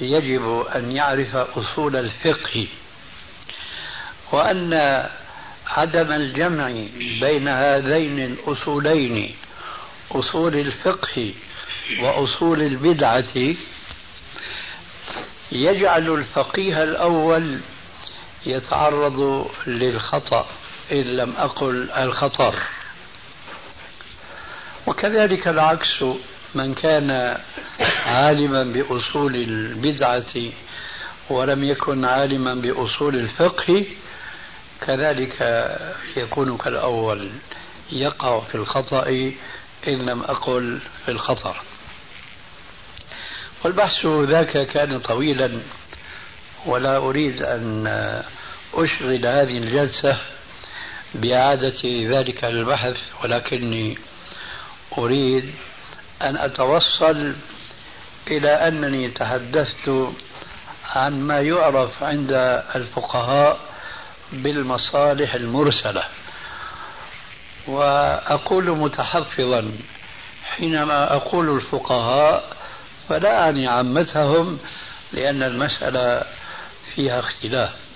يجب 0.00 0.66
أن 0.74 0.92
يعرف 0.92 1.36
أصول 1.36 1.96
الفقه. 1.96 2.68
وأن 4.32 4.72
عدم 5.66 6.12
الجمع 6.12 6.72
بين 7.20 7.48
هذين 7.48 8.18
الأصولين 8.18 9.34
أصول 10.12 10.56
الفقه 10.56 11.34
وأصول 12.00 12.62
البدعة 12.62 13.54
يجعل 15.52 16.10
الفقيه 16.14 16.82
الأول 16.82 17.60
يتعرض 18.46 19.50
للخطأ. 19.66 20.46
إن 20.92 21.16
لم 21.16 21.34
أقل 21.36 21.90
الخطر. 21.90 22.62
وكذلك 24.86 25.48
العكس 25.48 26.04
من 26.54 26.74
كان 26.74 27.38
عالما 28.06 28.64
بأصول 28.64 29.36
البدعة 29.36 30.52
ولم 31.30 31.64
يكن 31.64 32.04
عالما 32.04 32.54
بأصول 32.54 33.16
الفقه 33.16 33.86
كذلك 34.80 35.66
يكون 36.16 36.56
كالأول 36.56 37.30
يقع 37.92 38.40
في 38.40 38.54
الخطأ 38.54 39.06
إن 39.88 40.06
لم 40.06 40.22
أقل 40.22 40.78
في 41.04 41.10
الخطر. 41.10 41.56
والبحث 43.64 44.06
ذاك 44.06 44.66
كان 44.66 44.98
طويلا 44.98 45.60
ولا 46.66 46.96
أريد 46.96 47.42
أن 47.42 47.86
أشغل 48.74 49.26
هذه 49.26 49.58
الجلسة 49.58 50.18
بإعادة 51.14 51.80
ذلك 51.84 52.44
البحث 52.44 52.96
ولكني 53.24 53.98
أريد 54.98 55.54
أن 56.22 56.36
أتوصل 56.36 57.34
إلى 58.30 58.50
أنني 58.50 59.10
تحدثت 59.10 60.08
عن 60.86 61.20
ما 61.20 61.40
يعرف 61.40 62.02
عند 62.02 62.32
الفقهاء 62.74 63.60
بالمصالح 64.32 65.34
المرسلة. 65.34 66.04
وأقول 67.66 68.78
متحفظا 68.78 69.72
حينما 70.44 71.16
أقول 71.16 71.56
الفقهاء 71.56 72.56
فلا 73.08 73.38
أعني 73.38 73.68
عامتهم 73.68 74.58
لأن 75.12 75.42
المسألة 75.42 76.22
فيها 76.94 77.20
اختلاف. 77.20 77.91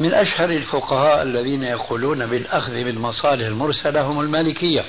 من 0.00 0.14
أشهر 0.14 0.50
الفقهاء 0.50 1.22
الذين 1.22 1.62
يقولون 1.62 2.26
بالأخذ 2.26 2.72
بالمصالح 2.72 3.46
المرسلة 3.46 4.02
هم 4.02 4.20
المالكية. 4.20 4.84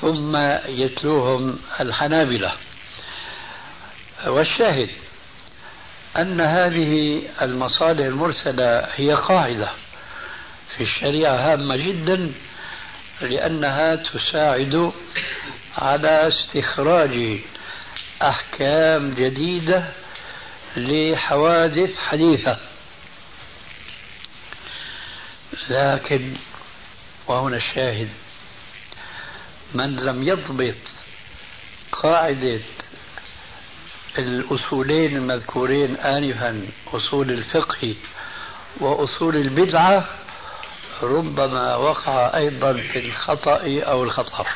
ثم 0.00 0.36
يتلوهم 0.68 1.58
الحنابلة. 1.80 2.52
والشاهد 4.26 4.90
أن 6.16 6.40
هذه 6.40 7.22
المصالح 7.42 8.06
المرسلة 8.06 8.88
هي 8.96 9.12
قاعدة 9.12 9.68
في 10.76 10.82
الشريعة 10.82 11.34
هامة 11.34 11.76
جدا 11.76 12.32
لأنها 13.20 13.94
تساعد 13.94 14.92
على 15.78 16.28
استخراج 16.28 17.38
أحكام 18.22 19.10
جديدة 19.10 19.84
لحوادث 20.76 21.98
حديثة. 21.98 22.58
لكن 25.70 26.34
وهنا 27.26 27.56
الشاهد 27.56 28.08
من 29.74 29.96
لم 29.96 30.28
يضبط 30.28 30.74
قاعدة 31.92 32.60
الأصولين 34.18 35.16
المذكورين 35.16 35.96
آنفا 35.96 36.66
أصول 36.86 37.30
الفقه 37.30 37.94
وأصول 38.80 39.36
البدعة 39.36 40.08
ربما 41.02 41.76
وقع 41.76 42.36
أيضا 42.36 42.72
في 42.72 42.98
الخطأ 42.98 43.80
أو 43.82 44.04
الخطر. 44.04 44.46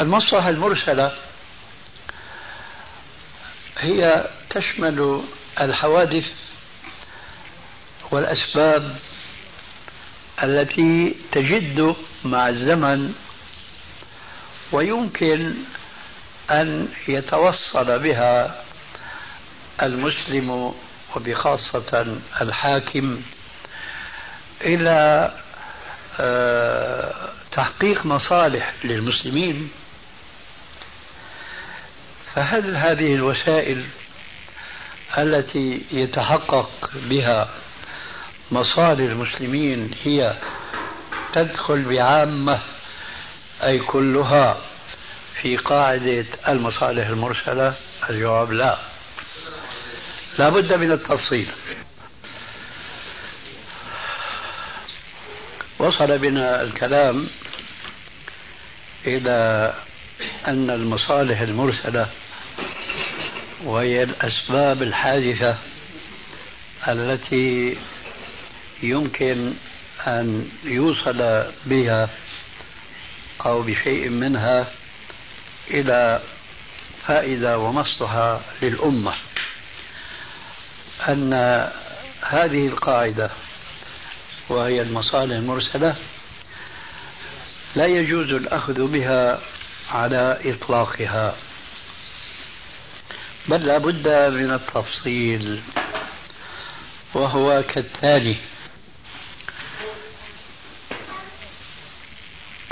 المصلحة 0.00 0.48
المرسلة 0.48 1.12
هي 3.78 4.28
تشمل 4.50 5.22
الحوادث 5.60 6.24
والأسباب 8.10 8.96
التي 10.42 11.16
تجد 11.32 11.96
مع 12.24 12.48
الزمن 12.48 13.14
ويمكن 14.72 15.54
أن 16.50 16.88
يتوصل 17.08 17.98
بها 17.98 18.62
المسلم 19.82 20.74
وبخاصة 21.16 22.18
الحاكم 22.40 23.20
إلى 24.60 25.30
آه، 26.20 27.28
تحقيق 27.52 28.06
مصالح 28.06 28.74
للمسلمين. 28.84 29.70
فهل 32.34 32.76
هذه 32.76 33.14
الوسائل 33.14 33.84
التي 35.18 35.82
يتحقق 35.92 36.90
بها 36.94 37.48
مصالح 38.50 39.00
المسلمين 39.00 39.90
هي 40.04 40.36
تدخل 41.32 41.82
بعامة 41.82 42.62
أي 43.62 43.78
كلها 43.78 44.58
في 45.42 45.56
قاعدة 45.56 46.26
المصالح 46.48 47.06
المرسلة؟ 47.06 47.74
الجواب 48.10 48.52
لا. 48.52 48.78
لا 50.38 50.48
بد 50.48 50.72
من 50.72 50.92
التفصيل. 50.92 51.48
وصل 55.78 56.18
بنا 56.18 56.62
الكلام 56.62 57.26
إلى 59.06 59.72
أن 60.46 60.70
المصالح 60.70 61.40
المرسلة 61.40 62.08
وهي 63.64 64.02
الأسباب 64.02 64.82
الحادثة 64.82 65.58
التي 66.88 67.76
يمكن 68.82 69.52
أن 70.06 70.48
يوصل 70.64 71.44
بها 71.66 72.08
أو 73.46 73.62
بشيء 73.62 74.08
منها 74.08 74.66
إلى 75.70 76.20
فائدة 77.06 77.58
ومصلحة 77.58 78.40
للأمة. 78.62 79.14
أن 81.08 81.32
هذه 82.22 82.66
القاعدة 82.66 83.30
وهي 84.48 84.82
المصالح 84.82 85.32
المرسلة 85.36 85.96
لا 87.74 87.86
يجوز 87.86 88.30
الأخذ 88.30 88.86
بها 88.86 89.40
على 89.90 90.38
إطلاقها. 90.44 91.34
بل 93.48 93.66
لا 93.66 93.78
بد 93.78 94.08
من 94.08 94.50
التفصيل 94.50 95.62
وهو 97.14 97.62
كالتالي 97.62 98.36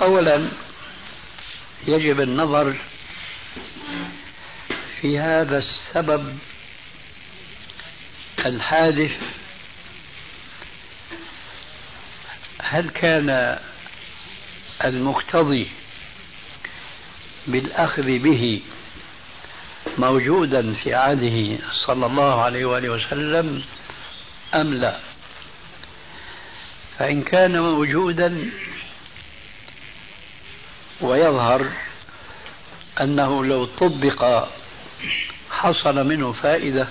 أولا 0.01 0.49
يجب 1.87 2.21
النظر 2.21 2.77
في 5.01 5.19
هذا 5.19 5.59
السبب 5.59 6.39
الحادث 8.47 9.13
هل 12.63 12.91
كان 12.91 13.59
المقتضي 14.85 15.69
بالأخذ 17.47 18.19
به 18.19 18.63
موجودا 19.99 20.73
في 20.73 20.95
عهده 20.95 21.59
صلى 21.87 22.07
الله 22.07 22.43
عليه 22.43 22.65
وآله 22.65 22.89
وسلم 22.89 23.63
أم 24.55 24.75
لا؟ 24.75 24.97
فإن 26.99 27.23
كان 27.23 27.61
موجودا 27.61 28.51
ويظهر 31.01 31.67
أنه 33.01 33.45
لو 33.45 33.65
طبق 33.65 34.49
حصل 35.51 36.07
منه 36.07 36.33
فائدة 36.33 36.89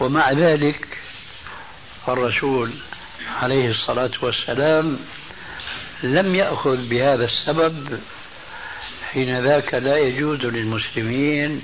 ومع 0.00 0.32
ذلك 0.32 0.98
فالرسول 2.06 2.72
عليه 3.42 3.70
الصلاة 3.70 4.10
والسلام 4.22 4.98
لم 6.02 6.34
يأخذ 6.34 6.88
بهذا 6.88 7.24
السبب 7.24 8.00
حين 9.12 9.44
ذاك 9.44 9.74
لا 9.74 9.96
يجوز 9.96 10.44
للمسلمين 10.44 11.62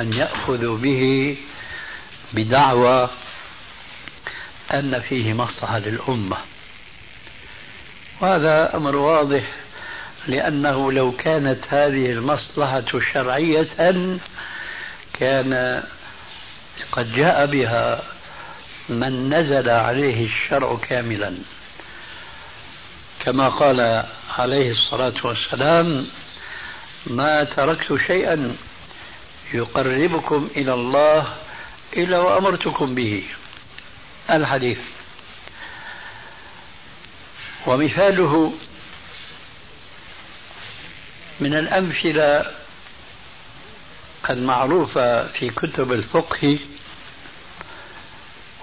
أن 0.00 0.12
يأخذوا 0.12 0.78
به 0.78 1.36
بدعوى 2.32 3.08
أن 4.74 5.00
فيه 5.00 5.32
مصلحة 5.32 5.78
للأمة. 5.78 6.36
وهذا 8.20 8.76
أمر 8.76 8.96
واضح 8.96 9.42
لأنه 10.26 10.92
لو 10.92 11.12
كانت 11.12 11.74
هذه 11.74 12.10
المصلحة 12.12 13.00
شرعية 13.12 13.68
كان 15.12 15.82
قد 16.92 17.12
جاء 17.12 17.46
بها 17.46 18.02
من 18.88 19.34
نزل 19.34 19.70
عليه 19.70 20.24
الشرع 20.24 20.76
كاملا. 20.76 21.34
كما 23.24 23.48
قال 23.48 24.04
عليه 24.38 24.70
الصلاة 24.70 25.14
والسلام 25.24 26.06
ما 27.06 27.44
تركت 27.44 27.96
شيئا 28.06 28.56
يقربكم 29.54 30.50
إلى 30.56 30.74
الله 30.74 31.34
إلا 31.96 32.18
وأمرتكم 32.18 32.94
به. 32.94 33.24
الحديث. 34.30 34.78
ومثاله 37.66 38.52
من 41.40 41.54
الأمثلة 41.54 42.54
المعروفة 44.30 45.26
في 45.26 45.50
كتب 45.50 45.92
الفقه 45.92 46.58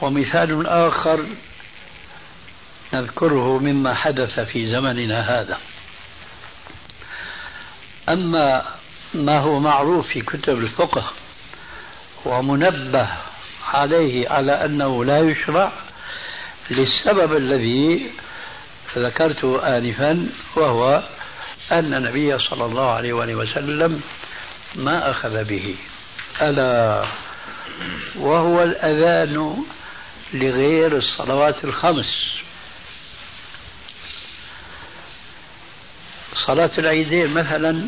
ومثال 0.02 0.68
آخر 0.68 1.26
نذكره 2.94 3.60
مما 3.60 3.94
حدث 3.94 4.40
في 4.40 4.68
زمننا 4.68 5.20
هذا. 5.20 5.58
أما 8.10 8.66
ما 9.14 9.40
هو 9.40 9.60
معروف 9.60 10.08
في 10.08 10.22
كتب 10.22 10.58
الفقه 10.58 11.12
ومنبه 12.26 13.08
عليه 13.74 14.30
على 14.30 14.52
أنه 14.52 15.06
لا 15.06 15.20
يشرع 15.20 15.72
للسبب 16.72 17.38
الذي 17.38 18.12
ذكرته 18.98 19.78
آنفا 19.78 20.30
وهو 20.56 21.04
أن 21.72 21.94
النبي 21.94 22.40
صلى 22.40 22.66
الله 22.66 22.92
عليه 22.92 23.14
وآله 23.14 23.36
وسلم 23.36 24.02
ما 24.76 25.12
أخذ 25.12 25.44
به. 25.44 25.76
ألا 26.42 27.06
وهو 28.16 28.64
الأذان 28.64 29.64
لغير 30.34 30.98
الصلوات 30.98 31.64
الخمس. 31.64 32.37
صلاة 36.48 36.72
العيدين 36.78 37.34
مثلا 37.34 37.88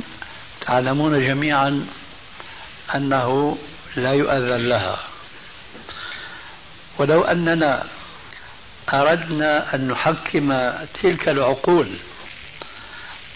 تعلمون 0.61 1.27
جميعا 1.27 1.87
أنه 2.95 3.57
لا 3.95 4.11
يؤذن 4.13 4.69
لها. 4.69 4.99
ولو 6.97 7.21
أننا 7.21 7.85
أردنا 8.93 9.75
أن 9.75 9.87
نحكم 9.87 10.71
تلك 11.01 11.29
العقول 11.29 11.89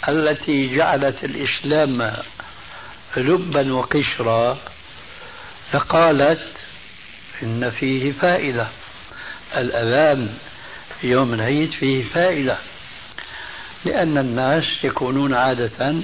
التي 0.09 0.75
جعلت 0.75 1.23
الإسلام 1.23 2.13
لبا 3.17 3.73
وقشرا 3.73 4.57
لقالت 5.73 6.63
إن 7.43 7.69
فيه 7.69 8.11
فائدة. 8.11 8.67
الأذان 9.55 10.37
يوم 11.03 11.33
العيد 11.33 11.71
فيه 11.71 12.03
فائدة. 12.03 12.57
لأن 13.85 14.17
الناس 14.17 14.83
يكونون 14.83 15.33
عادة 15.33 15.95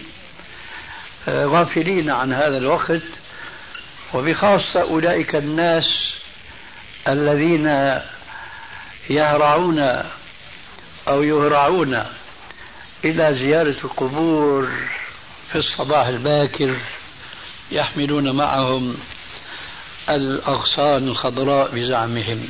آه، 1.27 1.45
غافلين 1.45 2.09
عن 2.09 2.33
هذا 2.33 2.57
الوقت 2.57 3.01
وبخاصة 4.13 4.81
أولئك 4.81 5.35
الناس 5.35 6.13
الذين 7.07 7.65
يهرعون 9.09 9.79
أو 11.07 11.23
يهرعون 11.23 12.03
إلى 13.05 13.33
زيارة 13.33 13.75
القبور 13.83 14.69
في 15.51 15.55
الصباح 15.55 16.07
الباكر 16.07 16.75
يحملون 17.71 18.35
معهم 18.35 18.97
الأغصان 20.09 21.07
الخضراء 21.07 21.71
بزعمهم 21.75 22.47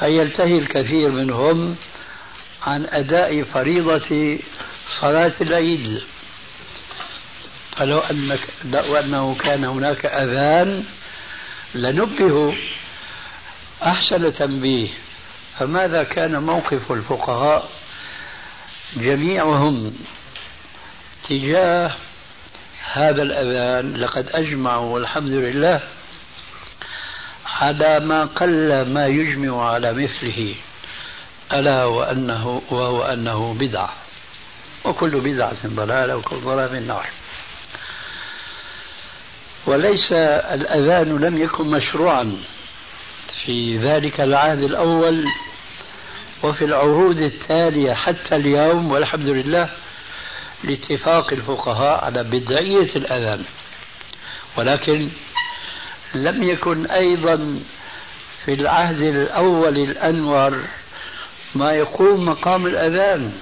فيلتهي 0.00 0.58
الكثير 0.58 1.10
منهم 1.10 1.76
عن 2.62 2.86
أداء 2.90 3.42
فريضة 3.42 4.38
صلاة 5.00 5.32
العيد. 5.40 6.02
فلو 7.76 7.98
أنك 7.98 8.40
لو 8.64 8.96
أنه 8.96 9.34
كان 9.34 9.64
هناك 9.64 10.06
أذان 10.06 10.84
لنبهوا 11.74 12.52
أحسن 13.82 14.32
تنبيه. 14.32 14.90
فماذا 15.58 16.02
كان 16.02 16.42
موقف 16.42 16.92
الفقهاء 16.92 17.68
جميعهم 18.96 19.94
تجاه 21.28 21.90
هذا 22.92 23.22
الأذان؟ 23.22 23.96
لقد 23.96 24.28
أجمعوا 24.28 24.94
والحمد 24.94 25.32
لله 25.32 25.80
على 27.46 28.00
ما 28.00 28.24
قل 28.24 28.92
ما 28.92 29.06
يجمع 29.06 29.70
على 29.70 29.92
مثله. 29.92 30.54
ألا 31.52 31.84
وأنه 31.84 32.62
وهو 32.70 33.02
أنه 33.02 33.54
بدعة 33.54 33.92
وكل 34.84 35.20
بدعة 35.20 35.56
ضلالة 35.66 36.16
وكل 36.16 36.36
ضلال 36.36 36.86
نار 36.86 37.06
وليس 39.66 40.12
الأذان 40.52 41.16
لم 41.18 41.42
يكن 41.42 41.70
مشروعا 41.70 42.36
في 43.44 43.78
ذلك 43.78 44.20
العهد 44.20 44.58
الأول 44.58 45.24
وفي 46.42 46.64
العهود 46.64 47.18
التالية 47.18 47.92
حتى 47.94 48.36
اليوم 48.36 48.90
والحمد 48.90 49.26
لله 49.26 49.68
لاتفاق 50.64 51.32
الفقهاء 51.32 52.04
على 52.04 52.24
بدعية 52.24 52.96
الأذان. 52.96 53.44
ولكن 54.56 55.10
لم 56.14 56.42
يكن 56.42 56.86
أيضا 56.86 57.60
في 58.44 58.54
العهد 58.54 59.00
الأول 59.00 59.76
الأنور 59.78 60.64
ما 61.54 61.72
يقوم 61.72 62.24
مقام 62.24 62.66
الأذان 62.66 63.32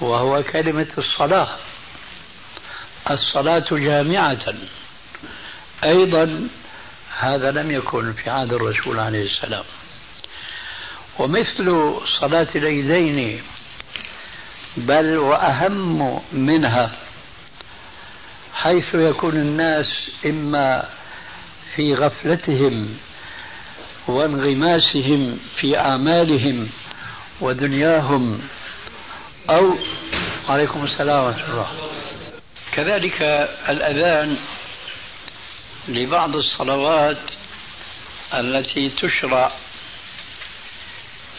وهو 0.00 0.42
كلمة 0.42 0.88
الصلاة. 0.98 1.48
الصلاة 3.10 3.66
جامعة. 3.70 4.54
أيضا 5.84 6.48
هذا 7.18 7.50
لم 7.50 7.70
يكن 7.70 8.12
في 8.12 8.30
عهد 8.30 8.52
الرسول 8.52 9.00
عليه 9.00 9.24
السلام. 9.24 9.64
ومثل 11.18 11.94
صلاة 12.20 12.48
العيدين 12.56 13.42
بل 14.76 15.16
وأهم 15.16 16.20
منها 16.32 16.92
حيث 18.54 18.94
يكون 18.94 19.34
الناس 19.34 20.10
إما 20.26 20.88
في 21.74 21.94
غفلتهم 21.94 22.96
وانغماسهم 24.08 25.38
في 25.56 25.78
أعمالهم 25.78 26.68
ودنياهم 27.44 28.40
أو 29.50 29.78
عليكم 30.48 30.84
السلام 30.84 31.24
ورحمة 31.24 31.50
الله. 31.50 31.90
كذلك 32.72 33.22
الأذان 33.68 34.36
لبعض 35.88 36.36
الصلوات 36.36 37.18
التي 38.34 38.90
تشرع 38.90 39.52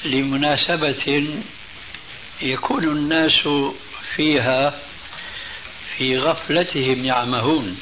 لمناسبة 0.06 1.28
يكون 2.42 2.84
الناس 2.84 3.48
فيها 4.16 4.80
في 5.98 6.18
غفلتهم 6.18 7.06
يعمهون. 7.06 7.78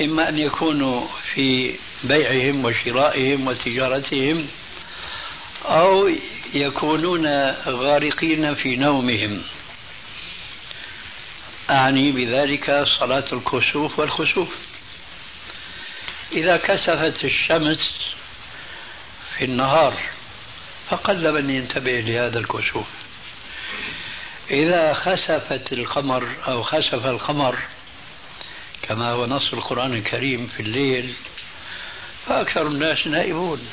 إما 0.00 0.28
أن 0.28 0.38
يكونوا 0.38 1.06
في 1.34 1.74
بيعهم 2.04 2.64
وشرائهم 2.64 3.46
وتجارتهم 3.46 4.48
أو 5.64 6.10
يكونون 6.54 7.26
غارقين 7.66 8.54
في 8.54 8.76
نومهم. 8.76 9.42
أعني 11.70 12.12
بذلك 12.12 12.84
صلاة 12.98 13.24
الكسوف 13.32 13.98
والخسوف. 13.98 14.48
إذا 16.32 16.56
كسفت 16.56 17.24
الشمس 17.24 18.12
في 19.36 19.44
النهار 19.44 20.02
فقل 20.90 21.32
من 21.32 21.50
ينتبه 21.50 22.00
لهذا 22.00 22.38
الكسوف. 22.38 22.86
إذا 24.50 24.94
خسفت 24.94 25.72
القمر 25.72 26.28
أو 26.48 26.62
خسف 26.62 27.06
القمر 27.06 27.58
كما 28.82 29.10
هو 29.10 29.26
نص 29.26 29.52
القرآن 29.52 29.92
الكريم 29.92 30.46
في 30.46 30.60
الليل 30.60 31.14
فأكثر 32.26 32.66
الناس 32.66 33.06
نائبون 33.06 33.68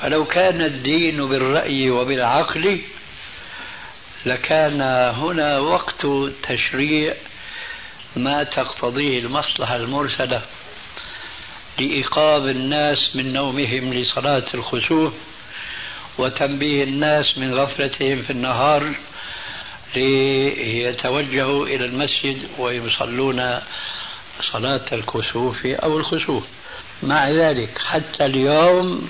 فلو 0.00 0.24
كان 0.24 0.60
الدين 0.62 1.28
بالرأي 1.28 1.90
وبالعقل 1.90 2.80
لكان 4.26 4.80
هنا 5.10 5.58
وقت 5.58 6.06
تشريع 6.42 7.14
ما 8.16 8.42
تقتضيه 8.42 9.18
المصلحة 9.18 9.76
المرسلة 9.76 10.42
لإيقاظ 11.78 12.46
الناس 12.46 13.16
من 13.16 13.32
نومهم 13.32 13.94
لصلاة 13.94 14.46
الخسوف 14.54 15.14
وتنبيه 16.18 16.84
الناس 16.84 17.38
من 17.38 17.54
غفلتهم 17.54 18.22
في 18.22 18.30
النهار 18.30 18.94
ليتوجهوا 19.96 21.66
إلى 21.66 21.84
المسجد 21.84 22.48
ويصلون 22.58 23.60
صلاة 24.52 24.84
الكسوف 24.92 25.66
أو 25.66 25.98
الخسوف 25.98 26.44
مع 27.02 27.30
ذلك 27.30 27.78
حتى 27.78 28.26
اليوم 28.26 29.08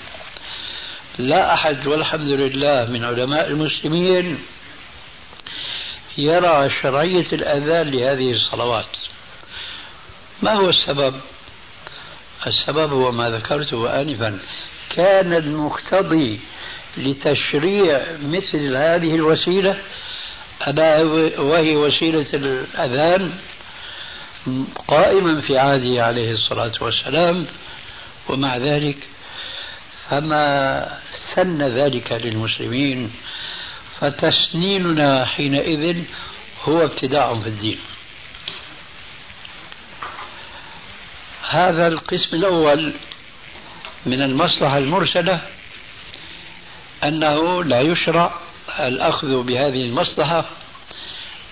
لا 1.18 1.54
أحد 1.54 1.86
والحمد 1.86 2.28
لله 2.28 2.84
من 2.90 3.04
علماء 3.04 3.48
المسلمين 3.48 4.38
يرى 6.18 6.70
شرعية 6.82 7.26
الأذان 7.32 7.90
لهذه 7.90 8.30
الصلوات 8.30 8.96
ما 10.42 10.52
هو 10.52 10.68
السبب؟ 10.68 11.14
السبب 12.46 12.92
هو 12.92 13.12
ما 13.12 13.30
ذكرته 13.30 14.00
آنفا 14.00 14.38
كان 14.90 15.32
المقتضي 15.32 16.40
لتشريع 16.96 18.02
مثل 18.22 18.76
هذه 18.76 19.14
الوسيلة 19.14 19.78
ألا 20.68 21.02
وهي 21.40 21.76
وسيلة 21.76 22.26
الأذان 22.34 23.32
قائما 24.88 25.40
في 25.40 25.58
عهده 25.58 26.04
عليه 26.04 26.32
الصلاة 26.32 26.72
والسلام 26.80 27.46
ومع 28.28 28.56
ذلك 28.56 28.96
فما 30.10 30.98
سن 31.34 31.62
ذلك 31.62 32.12
للمسلمين 32.12 33.12
فتسنيننا 34.00 35.24
حينئذ 35.24 36.04
هو 36.64 36.84
ابتداع 36.84 37.34
في 37.34 37.48
الدين. 37.48 37.78
هذا 41.48 41.88
القسم 41.88 42.36
الأول 42.36 42.92
من 44.06 44.22
المصلحة 44.22 44.78
المرسلة 44.78 45.40
أنه 47.04 47.64
لا 47.64 47.80
يشرع 47.80 48.34
الأخذ 48.80 49.42
بهذه 49.42 49.82
المصلحة 49.82 50.44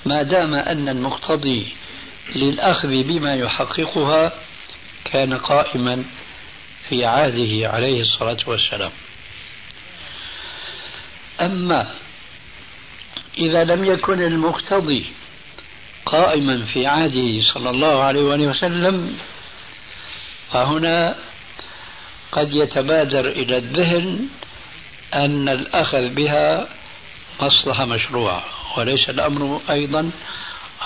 ما 0.07 0.23
دام 0.23 0.55
أن 0.55 0.88
المقتضي 0.88 1.66
للأخذ 2.35 2.88
بما 2.88 3.35
يحققها 3.35 4.33
كان 5.05 5.35
قائما 5.35 6.05
في 6.88 7.05
عهده 7.05 7.68
عليه 7.68 8.01
الصلاة 8.01 8.38
والسلام. 8.46 8.90
أما 11.40 11.94
إذا 13.38 13.64
لم 13.64 13.85
يكن 13.85 14.22
المقتضي 14.22 15.07
قائما 16.07 16.64
في 16.64 16.87
عهده 16.87 17.42
صلى 17.55 17.70
الله 17.70 18.03
عليه 18.03 18.22
وسلم 18.22 19.18
فهنا 20.53 21.16
قد 22.33 22.48
يتبادر 22.53 23.29
إلى 23.29 23.57
الذهن 23.57 24.29
أن 25.14 25.48
الأخذ 25.48 26.09
بها 26.09 26.68
مصلحة 27.40 27.85
مشروعة 27.85 28.44
وليس 28.79 29.09
الأمر 29.09 29.61
أيضا 29.70 30.11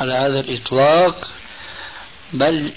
على 0.01 0.15
هذا 0.15 0.41
الإطلاق 0.41 1.29
بل 2.33 2.73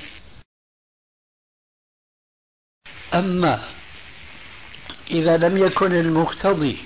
أما 3.14 3.64
إذا 5.12 5.38
لم 5.38 5.58
يكن 5.58 5.92
المقتضي 5.92 6.78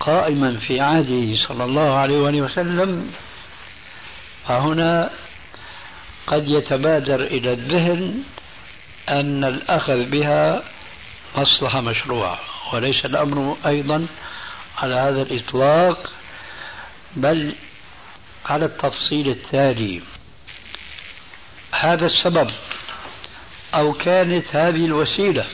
قائما 0.00 0.56
في 0.56 0.80
عهده 0.80 1.46
صلى 1.48 1.64
الله 1.64 1.94
عليه 1.98 2.42
وسلم 2.42 3.12
فهنا 4.48 5.10
قد 6.26 6.48
يتبادر 6.48 7.20
إلى 7.20 7.52
الذهن 7.52 8.22
أن 9.08 9.44
الأخذ 9.44 10.04
بها 10.04 10.62
مصلحة 11.36 11.80
مشروعة 11.80 12.40
وليس 12.72 13.04
الأمر 13.04 13.56
أيضا 13.66 14.06
على 14.78 14.94
هذا 14.94 15.22
الإطلاق 15.22 16.12
بل 17.16 17.54
على 18.46 18.64
التفصيل 18.64 19.28
التالي. 19.28 20.02
هذا 21.72 22.06
السبب 22.06 22.50
أو 23.76 23.92
كانت 23.92 24.56
هذه 24.56 24.84
الوسيلة 24.84 25.46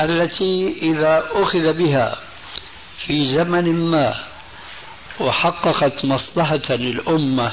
التي 0.00 0.76
إذا 0.82 1.24
أخذ 1.32 1.72
بها 1.72 2.18
في 3.06 3.34
زمن 3.34 3.90
ما 3.90 4.14
وحققت 5.20 6.04
مصلحة 6.04 6.62
للأمة 6.70 7.52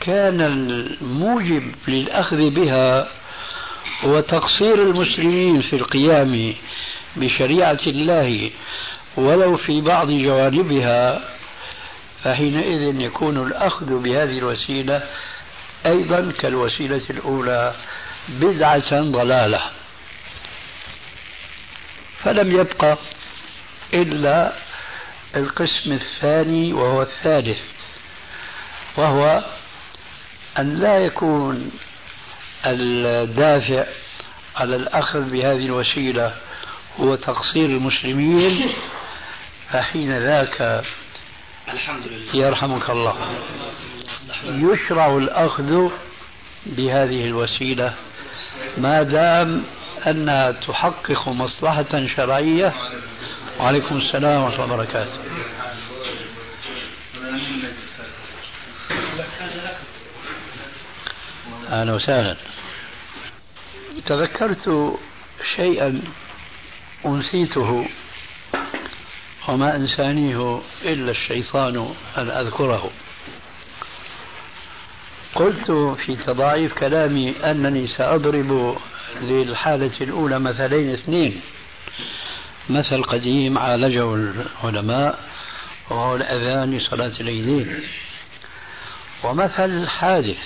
كان 0.00 0.40
الموجب 0.40 1.74
للأخذ 1.88 2.50
بها 2.50 3.08
هو 4.04 4.20
تقصير 4.20 4.74
المسلمين 4.74 5.62
في 5.62 5.76
القيام 5.76 6.54
بشريعة 7.16 7.80
الله 7.86 8.50
ولو 9.16 9.56
في 9.56 9.80
بعض 9.80 10.10
جوانبها 10.10 11.20
فحينئذ 12.24 13.00
يكون 13.00 13.46
الأخذ 13.46 14.02
بهذه 14.02 14.38
الوسيلة 14.38 15.02
أيضا 15.86 16.32
كالوسيلة 16.32 17.02
الأولى 17.10 17.74
بدعة 18.28 19.00
ضلالة. 19.00 19.60
فلم 22.22 22.60
يبقى 22.60 22.98
إلا 23.94 24.52
القسم 25.36 25.92
الثاني 25.92 26.72
وهو 26.72 27.02
الثالث 27.02 27.60
وهو 28.96 29.44
أن 30.58 30.74
لا 30.74 30.98
يكون 30.98 31.70
الدافع 32.66 33.84
على 34.56 34.76
الأخذ 34.76 35.20
بهذه 35.20 35.66
الوسيلة 35.66 36.34
هو 37.00 37.14
تقصير 37.14 37.66
المسلمين. 37.66 38.72
فحين 39.72 40.18
ذاك 40.18 40.84
الحمد 41.68 42.06
لله. 42.06 42.46
يرحمك 42.46 42.90
الله. 42.90 43.38
يشرع 44.46 45.16
الأخذ 45.16 45.90
بهذه 46.66 47.26
الوسيلة 47.26 47.94
ما 48.78 49.02
دام 49.02 49.64
أنها 50.06 50.50
تحقق 50.52 51.28
مصلحة 51.28 52.06
شرعية. 52.16 52.74
وعليكم 53.60 53.96
السلام 53.96 54.42
ورحمة 54.42 54.64
الله 54.64 54.74
وبركاته. 54.74 55.18
أهلا 61.68 61.92
وسهلا. 61.94 62.36
تذكرت 64.06 64.98
شيئا 65.56 66.02
أنسيته 67.06 67.88
وما 69.48 69.76
أنسانيه 69.76 70.60
إلا 70.82 71.10
الشيطان 71.10 71.94
أن 72.18 72.30
أذكره. 72.30 72.90
قلت 75.34 75.70
في 75.70 76.16
تضاعيف 76.16 76.78
كلامي 76.78 77.30
أنني 77.44 77.86
سأضرب 77.86 78.78
للحالة 79.20 79.90
الأولى 80.00 80.38
مثلين 80.38 80.92
اثنين. 80.92 81.40
مثل 82.68 83.02
قديم 83.02 83.58
عالجه 83.58 84.14
العلماء 84.14 85.18
وهو 85.90 86.16
الأذان 86.16 86.76
لصلاة 86.76 87.20
العيدين 87.20 87.80
ومثل 89.24 89.88
حادث 89.88 90.38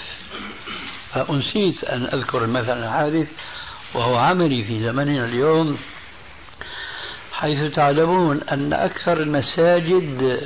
فأنسيت 1.12 1.84
أن 1.84 2.04
أذكر 2.04 2.44
المثل 2.44 2.82
الحادث 2.84 3.28
وهو 3.94 4.16
عملي 4.16 4.64
في 4.64 4.82
زمننا 4.84 5.24
اليوم. 5.24 5.78
حيث 7.32 7.74
تعلمون 7.74 8.40
أن 8.52 8.72
أكثر 8.72 9.20
المساجد 9.20 10.40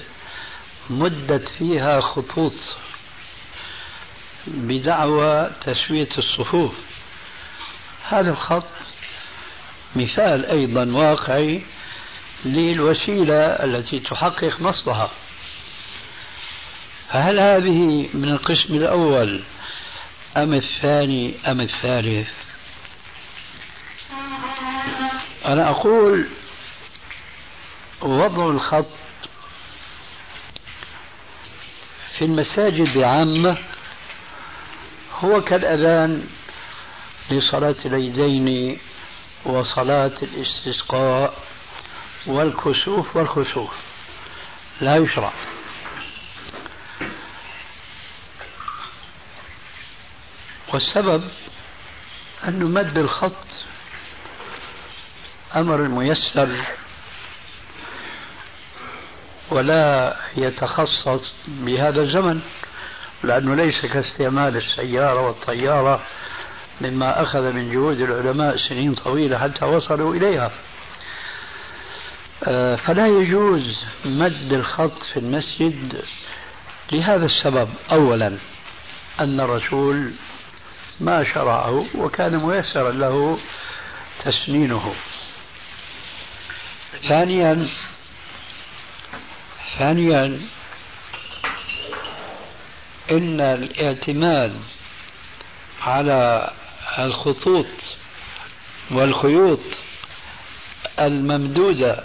مدت 0.90 1.48
فيها 1.48 2.00
خطوط. 2.00 2.52
بدعوى 4.46 5.50
تسوية 5.60 6.08
الصفوف. 6.18 6.72
هذا 8.08 8.30
الخط 8.30 8.64
مثال 9.96 10.46
أيضا 10.46 10.84
واقعي 10.84 11.62
للوسيلة 12.44 13.46
التي 13.46 14.00
تحقق 14.00 14.60
مصلحة 14.60 15.10
فهل 17.12 17.40
هذه 17.40 18.08
من 18.14 18.28
القسم 18.28 18.74
الأول 18.74 19.42
أم 20.36 20.54
الثاني 20.54 21.34
أم 21.46 21.60
الثالث؟ 21.60 22.28
أنا 25.46 25.70
أقول 25.70 26.26
وضع 28.00 28.50
الخط 28.50 28.86
في 32.18 32.24
المساجد 32.24 32.98
بعامة 32.98 33.58
هو 35.24 35.40
كالأذان 35.40 36.26
لصلاة 37.30 37.74
العيدين 37.84 38.78
وصلاة 39.44 40.12
الاستسقاء 40.22 41.34
والكسوف 42.26 43.16
والخسوف. 43.16 43.70
لا 44.80 44.96
يشرع. 44.96 45.32
والسبب 50.72 51.24
أن 52.48 52.64
مد 52.64 52.98
الخط 52.98 53.46
أمر 55.56 55.88
ميسر 55.88 56.66
ولا 59.50 60.16
يتخصص 60.36 61.32
بهذا 61.48 62.00
الزمن. 62.00 62.42
لأنه 63.24 63.54
ليس 63.54 63.86
كاستعمال 63.86 64.56
السيارة 64.56 65.26
والطيارة 65.26 66.00
مما 66.80 67.22
أخذ 67.22 67.52
من 67.52 67.72
جهود 67.72 68.00
العلماء 68.00 68.56
سنين 68.56 68.94
طويلة 68.94 69.38
حتى 69.38 69.64
وصلوا 69.64 70.14
إليها. 70.14 70.50
آه، 72.44 72.76
فلا 72.76 73.06
يجوز 73.06 73.84
مد 74.04 74.52
الخط 74.52 75.02
في 75.12 75.16
المسجد 75.16 76.04
لهذا 76.92 77.24
السبب. 77.26 77.68
أولا 77.90 78.38
أن 79.20 79.40
الرسول 79.40 80.12
ما 81.00 81.24
شرعه 81.24 81.86
وكان 81.94 82.36
ميسرا 82.36 82.90
له 82.90 83.38
تسنينه. 84.24 84.94
ثانيا 87.08 87.68
ثانيا 89.78 90.40
إن 93.12 93.40
الاعتماد 93.40 94.60
على 95.82 96.50
الخطوط 96.98 97.66
والخيوط 98.90 99.60
الممدودة 100.98 102.04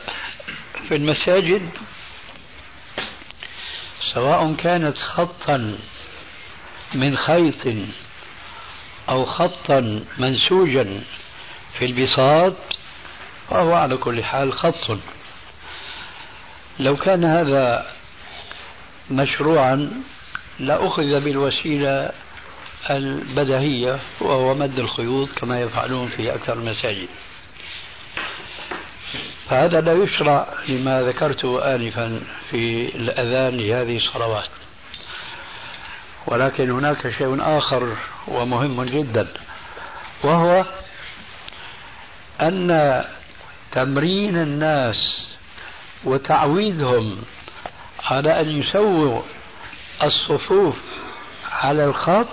في 0.87 0.95
المساجد 0.95 1.69
سواء 4.13 4.53
كانت 4.53 4.97
خطا 4.97 5.77
من 6.93 7.17
خيط 7.17 7.75
أو 9.09 9.25
خطا 9.25 10.01
منسوجا 10.17 11.01
في 11.79 11.85
البساط 11.85 12.53
فهو 13.49 13.73
على 13.73 13.97
كل 13.97 14.23
حال 14.23 14.53
خط. 14.53 14.97
لو 16.79 16.95
كان 16.97 17.23
هذا 17.23 17.91
مشروعا 19.11 20.03
لأخذ 20.59 21.19
بالوسيلة 21.19 22.11
البدهية 22.89 23.99
وهو 24.21 24.53
مد 24.53 24.79
الخيوط 24.79 25.29
كما 25.29 25.61
يفعلون 25.61 26.07
في 26.07 26.35
أكثر 26.35 26.53
المساجد. 26.53 27.07
فهذا 29.49 29.81
لا 29.81 29.93
يشرع 29.93 30.47
لما 30.67 31.01
ذكرته 31.01 31.75
آنفا 31.75 32.21
في 32.49 32.95
الأذان 32.95 33.57
لهذه 33.57 33.97
الصلوات. 33.97 34.49
ولكن 36.27 36.71
هناك 36.71 37.09
شيء 37.09 37.37
آخر 37.57 37.95
ومهم 38.27 38.83
جدا 38.83 39.27
وهو 40.23 40.65
أن 42.41 43.03
تمرين 43.71 44.37
الناس 44.37 45.17
وتعويدهم 46.03 47.17
على 48.05 48.41
أن 48.41 48.57
يسووا 48.57 49.21
الصفوف 50.03 50.75
على 51.51 51.85
الخط 51.85 52.27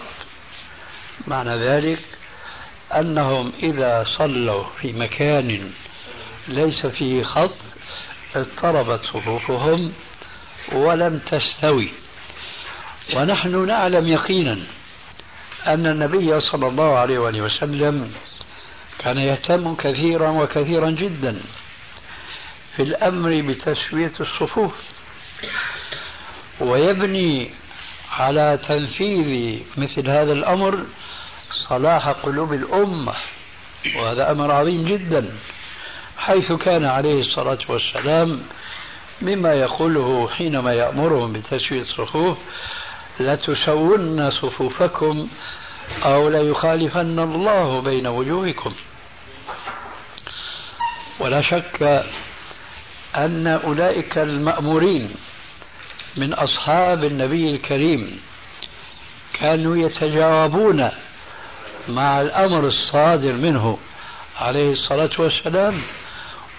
معنى 1.26 1.56
ذلك 1.68 2.00
أنهم 2.92 3.52
إذا 3.62 4.06
صلوا 4.18 4.64
في 4.80 4.92
مكان 4.92 5.70
ليس 6.48 6.86
فيه 6.86 7.22
خط 7.22 7.56
اضطربت 8.36 9.00
صفوفهم 9.04 9.92
ولم 10.72 11.18
تستوي. 11.18 11.88
ونحن 13.14 13.66
نعلم 13.66 14.06
يقينا 14.06 14.58
أن 15.66 15.86
النبي 15.86 16.40
صلى 16.40 16.66
الله 16.68 16.98
عليه 16.98 17.18
وسلم 17.18 18.12
كان 18.98 19.18
يهتم 19.18 19.74
كثيرا 19.74 20.28
وكثيرا 20.28 20.90
جدا 20.90 21.40
في 22.76 22.82
الأمر 22.82 23.40
بتسوية 23.40 24.12
الصفوف. 24.20 24.72
ويبني 26.60 27.50
على 28.12 28.58
تنفيذ 28.68 29.58
مثل 29.76 30.10
هذا 30.10 30.32
الأمر 30.32 30.78
صلاح 31.68 32.08
قلوب 32.08 32.52
الأمة 32.52 33.14
وهذا 33.96 34.30
أمر 34.30 34.52
عظيم 34.52 34.84
جدا 34.84 35.38
حيث 36.18 36.52
كان 36.52 36.84
عليه 36.84 37.20
الصلاة 37.20 37.58
والسلام 37.68 38.40
مما 39.22 39.54
يقوله 39.54 40.28
حينما 40.28 40.72
يأمرهم 40.72 41.32
بتسوية 41.32 41.82
الصفوف 41.82 42.38
لتسون 43.20 44.30
صفوفكم 44.30 45.28
أو 46.04 46.28
ليخالفن 46.28 47.18
الله 47.18 47.80
بين 47.80 48.06
وجوهكم 48.06 48.72
ولا 51.18 51.42
شك 51.42 52.04
أن 53.16 53.46
أولئك 53.46 54.18
المأمورين 54.18 55.14
من 56.16 56.34
أصحاب 56.34 57.04
النبي 57.04 57.50
الكريم 57.50 58.20
كانوا 59.32 59.76
يتجاوبون 59.76 60.90
مع 61.88 62.20
الأمر 62.20 62.66
الصادر 62.66 63.32
منه 63.32 63.78
عليه 64.40 64.72
الصلاة 64.72 65.10
والسلام 65.18 65.82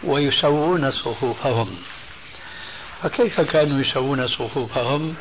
ويسوون 0.04 0.92
صفوفهم. 0.92 1.76
فكيف 3.04 3.42
كانوا 3.42 3.82
يسوون 3.82 4.28
صفوفهم؟ 4.28 5.16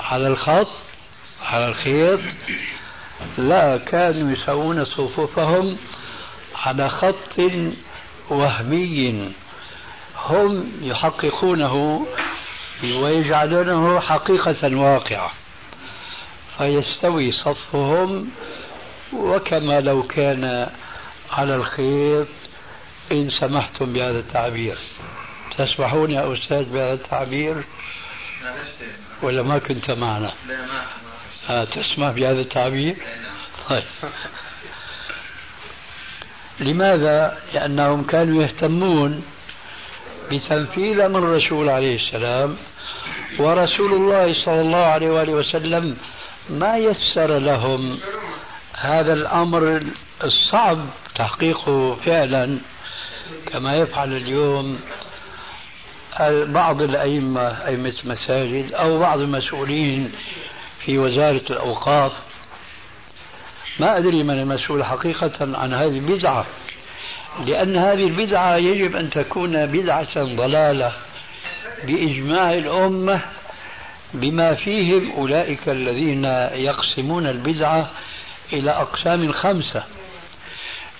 على 0.00 0.26
الخط 0.26 0.68
على 1.42 1.68
الخيط. 1.68 2.20
لا 3.38 3.76
كانوا 3.76 4.32
يسوون 4.32 4.84
صفوفهم 4.84 5.76
على 6.54 6.90
خط 6.90 7.40
وهمي. 8.30 9.32
هم 10.28 10.72
يحققونه 10.82 12.06
ويجعلونه 12.82 14.00
حقيقة 14.00 14.76
واقعة. 14.76 15.32
فيستوي 16.58 17.32
صفهم 17.32 18.30
وكما 19.12 19.80
لو 19.80 20.02
كان 20.02 20.70
على 21.30 21.54
الخيط 21.54 22.26
إن 23.12 23.30
سمحتم 23.40 23.92
بهذا 23.92 24.18
التعبير. 24.18 24.78
تسمحون 25.58 26.10
يا 26.10 26.32
أستاذ 26.32 26.64
بهذا 26.64 26.92
التعبير؟ 26.92 27.64
ولا 29.22 29.42
ما 29.42 29.58
كنت 29.58 29.90
معنا؟ 29.90 30.32
آه 31.50 31.64
تسمح 31.64 32.10
بهذا 32.10 32.40
التعبير؟ 32.40 32.96
طيب. 33.68 33.84
لماذا؟ 36.60 37.38
لأنهم 37.54 38.04
كانوا 38.04 38.42
يهتمون 38.42 39.24
بتنفيذ 40.32 41.00
أمر 41.00 41.18
الرسول 41.18 41.68
عليه 41.68 41.96
السلام 41.96 42.56
ورسول 43.38 43.92
الله 43.92 44.44
صلى 44.44 44.60
الله 44.60 44.84
عليه 44.84 45.10
وآله 45.10 45.32
وسلم 45.32 45.96
ما 46.50 46.76
يسر 46.78 47.38
لهم 47.38 47.98
هذا 48.76 49.12
الأمر 49.12 49.82
الصعب 50.24 50.78
تحقيقه 51.14 51.94
فعلا 51.94 52.58
كما 53.52 53.76
يفعل 53.76 54.16
اليوم 54.16 54.78
بعض 56.46 56.82
الأئمة 56.82 57.48
أئمة 57.66 57.94
مساجد 58.04 58.72
أو 58.72 58.98
بعض 58.98 59.20
المسؤولين 59.20 60.12
في 60.84 60.98
وزارة 60.98 61.42
الأوقاف. 61.50 62.12
ما 63.78 63.98
أدري 63.98 64.22
من 64.22 64.38
المسؤول 64.38 64.84
حقيقة 64.84 65.58
عن 65.58 65.74
هذه 65.74 65.98
البدعة 65.98 66.46
لأن 67.46 67.76
هذه 67.76 68.04
البدعة 68.04 68.56
يجب 68.56 68.96
أن 68.96 69.10
تكون 69.10 69.66
بدعة 69.66 70.22
ضلالة. 70.22 70.92
بإجماع 71.84 72.50
الأمة 72.52 73.20
بما 74.14 74.54
فيهم 74.54 75.12
أولئك 75.12 75.68
الذين 75.68 76.24
يقسمون 76.54 77.26
البدعة 77.26 77.90
إلى 78.52 78.70
أقسام 78.70 79.32
خمسة. 79.32 79.84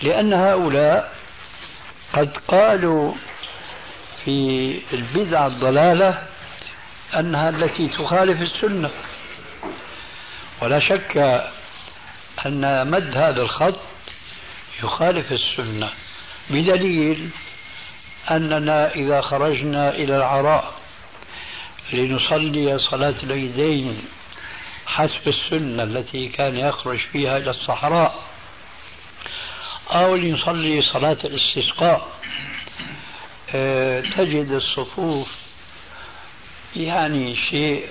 لأن 0.01 0.33
هؤلاء 0.33 1.15
قد 2.13 2.37
قالوا 2.47 3.13
في 4.25 4.79
البدعة 4.93 5.47
الضلالة 5.47 6.23
أنها 7.15 7.49
التي 7.49 7.87
تخالف 7.87 8.41
السنة. 8.41 8.89
ولا 10.61 10.79
شك 10.79 11.41
أن 12.45 12.91
مد 12.91 13.17
هذا 13.17 13.41
الخط 13.41 13.79
يخالف 14.83 15.31
السنة 15.31 15.89
بدليل 16.49 17.29
أننا 18.31 18.95
إذا 18.95 19.21
خرجنا 19.21 19.89
إلى 19.89 20.17
العراء 20.17 20.73
لنصلي 21.93 22.79
صلاة 22.79 23.15
العيدين 23.23 24.01
حسب 24.85 25.27
السنة 25.27 25.83
التي 25.83 26.27
كان 26.27 26.55
يخرج 26.57 26.99
فيها 26.99 27.37
إلى 27.37 27.49
الصحراء 27.49 28.23
أو 29.91 30.15
لنصلي 30.15 30.81
صلاة 30.81 31.17
الاستسقاء 31.23 32.07
آه، 33.55 34.01
تجد 34.01 34.51
الصفوف 34.51 35.27
يعني 36.75 37.35
شيء 37.35 37.87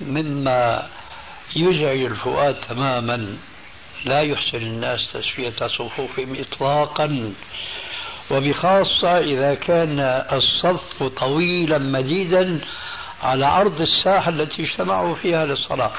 مما 0.00 0.88
يزعج 1.56 2.00
الفؤاد 2.00 2.54
تماما 2.54 3.36
لا 4.04 4.20
يحسن 4.20 4.58
الناس 4.58 5.12
تسوية 5.12 5.68
صفوفهم 5.68 6.36
إطلاقا. 6.40 7.32
وبخاصة 8.30 9.18
إذا 9.18 9.54
كان 9.54 10.00
الصف 10.32 11.02
طويلا 11.02 11.78
مديدا 11.78 12.60
على 13.22 13.46
أرض 13.46 13.80
الساحة 13.80 14.30
التي 14.30 14.64
اجتمعوا 14.64 15.14
فيها 15.14 15.46
للصلاة. 15.46 15.92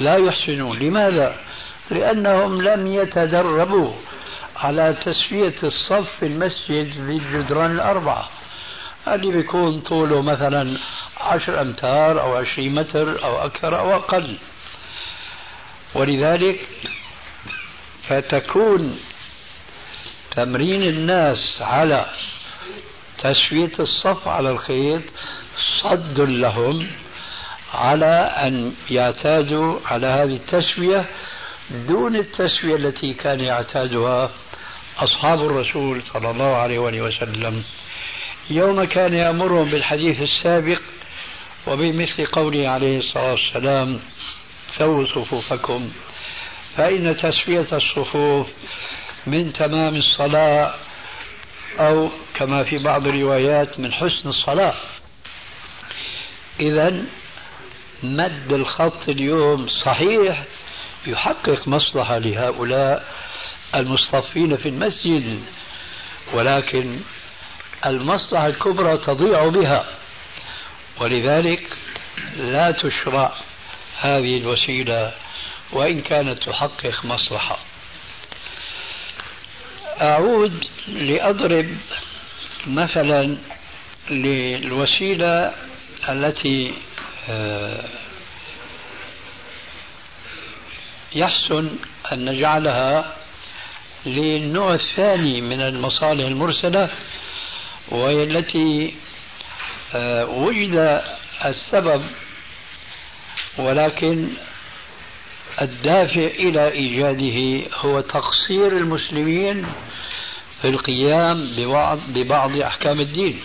لا 0.00 0.16
يحسنون. 0.16 0.78
لماذا؟ 0.78 1.36
لأنهم 1.90 2.62
لم 2.62 2.86
يتدربوا 2.86 3.92
على 4.56 4.96
تسوية 5.04 5.54
الصف 5.62 6.08
في 6.20 6.26
المسجد 6.26 7.00
للجدران 7.00 7.70
الأربعة. 7.70 8.28
اللي 9.08 9.32
بيكون 9.32 9.80
طوله 9.80 10.22
مثلا 10.22 10.78
عشر 11.20 11.60
أمتار 11.60 12.20
أو 12.20 12.36
عشرين 12.36 12.74
متر 12.74 13.24
أو 13.24 13.44
أكثر 13.44 13.78
أو 13.78 13.96
أقل. 13.96 14.38
ولذلك 15.94 16.68
فتكون 18.08 18.98
تمرين 20.36 20.82
الناس 20.82 21.58
على 21.60 22.06
تسوية 23.18 23.72
الصف 23.78 24.28
على 24.28 24.50
الخيط 24.50 25.02
صد 25.82 26.20
لهم 26.20 26.86
على 27.74 28.14
أن 28.46 28.72
يعتادوا 28.90 29.78
على 29.86 30.06
هذه 30.06 30.34
التسوية 30.34 31.04
دون 31.70 32.16
التسوية 32.16 32.76
التي 32.76 33.14
كان 33.14 33.40
يعتادها 33.40 34.30
أصحاب 34.98 35.40
الرسول 35.40 36.02
صلى 36.12 36.30
الله 36.30 36.56
عليه 36.56 36.78
وسلم. 36.78 37.64
يوم 38.50 38.84
كان 38.84 39.14
يأمرهم 39.14 39.70
بالحديث 39.70 40.22
السابق 40.22 40.80
وبمثل 41.66 42.26
قوله 42.26 42.68
عليه 42.68 42.98
الصلاة 42.98 43.30
والسلام 43.30 44.00
سووا 44.78 45.06
صفوفكم 45.06 45.90
فإن 46.76 47.16
تسوية 47.16 47.66
الصفوف 47.72 48.46
من 49.26 49.52
تمام 49.52 49.96
الصلاة 49.96 50.74
أو 51.78 52.10
كما 52.34 52.64
في 52.64 52.78
بعض 52.78 53.06
الروايات 53.06 53.80
من 53.80 53.92
حسن 53.92 54.28
الصلاة. 54.28 54.74
إذا 56.60 57.04
مد 58.02 58.52
الخط 58.52 59.08
اليوم 59.08 59.68
صحيح 59.84 60.44
يحقق 61.06 61.68
مصلحة 61.68 62.18
لهؤلاء 62.18 63.14
المصطفين 63.74 64.56
في 64.56 64.68
المسجد 64.68 65.40
ولكن 66.34 67.00
المصلحة 67.86 68.46
الكبرى 68.46 68.98
تضيع 68.98 69.48
بها 69.48 69.86
ولذلك 71.00 71.76
لا 72.36 72.70
تشرع 72.70 73.32
هذه 74.00 74.36
الوسيلة 74.36 75.12
وإن 75.72 76.00
كانت 76.00 76.42
تحقق 76.42 77.04
مصلحة. 77.04 77.58
أعود 80.00 80.64
لأضرب 80.88 81.68
مثلا 82.66 83.36
للوسيلة 84.10 85.52
التي 86.08 86.74
آه، 87.28 87.84
يحسن 91.14 91.70
أن 92.12 92.24
نجعلها 92.24 93.16
للنوع 94.06 94.74
الثاني 94.74 95.40
من 95.40 95.60
المصالح 95.60 96.26
المرسلة 96.26 96.90
وهي 97.88 98.22
التي 98.22 98.94
آه، 99.94 100.24
وجد 100.24 101.02
السبب 101.44 102.02
ولكن 103.58 104.28
الدافع 105.62 106.26
إلى 106.26 106.68
إيجاده 106.68 107.70
هو 107.74 108.00
تقصير 108.00 108.76
المسلمين 108.76 109.66
في 110.62 110.68
القيام 110.68 111.50
ببعض, 111.56 111.98
ببعض 112.08 112.60
أحكام 112.60 113.00
الدين. 113.00 113.40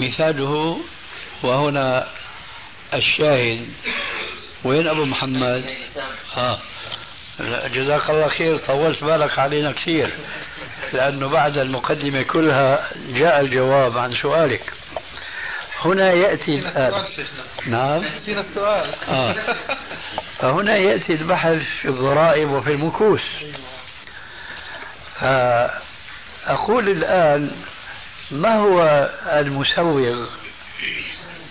مثاله 0.00 0.80
وهنا 1.42 2.08
الشاهد. 2.94 3.68
وين 4.64 4.88
أبو 4.88 5.04
محمد؟ 5.04 5.64
آه. 6.36 6.58
جزاك 7.74 8.10
الله 8.10 8.28
خير 8.28 8.58
طولت 8.58 9.04
بالك 9.04 9.38
علينا 9.38 9.72
كثير 9.72 10.12
لأنه 10.92 11.28
بعد 11.28 11.58
المقدمة 11.58 12.22
كلها 12.22 12.90
جاء 13.08 13.40
الجواب 13.40 13.98
عن 13.98 14.14
سؤالك. 14.22 14.72
هنا 15.84 16.12
يأتي 16.12 16.58
الآن. 16.58 17.04
نعم 17.66 18.04
السؤال 18.28 18.94
آه. 19.08 19.36
فهنا 20.42 20.76
يأتي 20.76 21.12
البحث 21.12 21.62
في 21.80 21.88
الضرائب 21.88 22.50
وفي 22.50 22.70
المكوس. 22.70 23.22
فأقول 25.20 26.88
الآن 26.88 27.50
ما 28.30 28.54
هو 28.54 29.10
المسوغ 29.26 30.26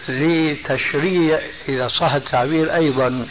لتشريع 0.09 1.39
إذا 1.69 1.87
صح 1.87 2.13
التعبير 2.13 2.75
أيضا؟ 2.75 3.27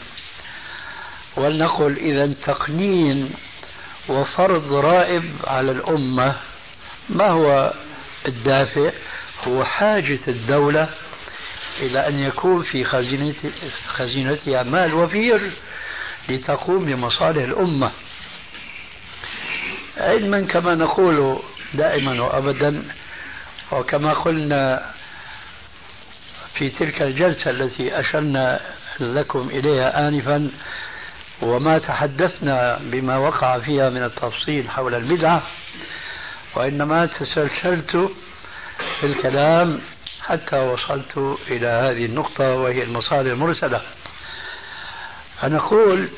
ولنقل 1.37 1.97
إذا 1.97 2.35
تقنين 2.43 3.31
وفرض 4.09 4.69
ضرائب 4.69 5.25
على 5.47 5.73
الأمة 5.73 6.37
ما 7.09 7.29
هو 7.29 7.73
الدافع؟ 8.29 8.91
هو 9.49 9.65
حاجة 9.65 10.21
الدولة 10.29 10.89
إلى 11.83 12.09
أن 12.09 12.19
يكون 12.19 12.63
في 12.63 12.85
خزينتها 13.87 14.63
مال 14.63 14.95
وفير 14.95 15.51
لتقوم 16.29 16.85
بمصالح 16.85 17.43
الأمة. 17.43 17.91
علما 19.97 20.41
كما 20.41 20.75
نقول 20.75 21.39
دائما 21.75 22.23
وأبدا 22.23 22.83
وكما 23.73 24.13
قلنا 24.13 24.91
في 26.55 26.71
تلك 26.71 27.03
الجلسة 27.03 27.51
التي 27.51 28.01
أشرنا 28.01 28.61
لكم 29.01 29.49
إليها 29.49 30.09
آنفا 30.09 30.51
وما 31.43 31.79
تحدثنا 31.79 32.79
بما 32.83 33.17
وقع 33.17 33.59
فيها 33.59 33.91
من 33.91 34.03
التفصيل 34.05 34.71
حول 34.71 34.95
البدعة 34.95 35.43
وإنما 36.55 37.07
تسلسلت 37.07 38.11
في 39.01 39.07
الكلام 39.07 39.81
حتى 40.23 40.57
وصلت 40.57 41.39
إلى 41.49 41.67
هذه 41.67 42.05
النقطة 42.05 42.57
وهي 42.57 42.83
المصادر 42.83 43.33
المرسلة. 43.33 43.81
فنقول 45.41 46.09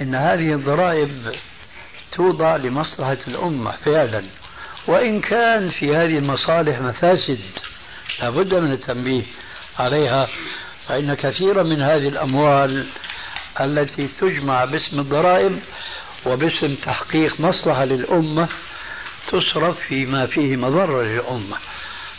إن 0.00 0.14
هذه 0.14 0.54
الضرائب 0.54 1.34
توضع 2.12 2.56
لمصلحة 2.56 3.18
الأمة 3.28 3.70
فعلا 3.70 4.22
وإن 4.86 5.20
كان 5.20 5.70
في 5.70 5.96
هذه 5.96 6.18
المصالح 6.18 6.80
مفاسد 6.80 7.40
لابد 8.20 8.54
من 8.54 8.72
التنبيه 8.72 9.24
عليها 9.78 10.28
فإن 10.88 11.14
كثيرا 11.14 11.62
من 11.62 11.82
هذه 11.82 12.08
الأموال 12.08 12.86
التي 13.60 14.08
تجمع 14.08 14.64
باسم 14.64 15.00
الضرائب 15.00 15.58
وباسم 16.26 16.74
تحقيق 16.74 17.40
مصلحة 17.40 17.84
للأمة 17.84 18.48
تصرف 19.32 19.78
فيما 19.78 20.26
فيه 20.26 20.56
مضرة 20.56 21.02
للأمة. 21.02 21.56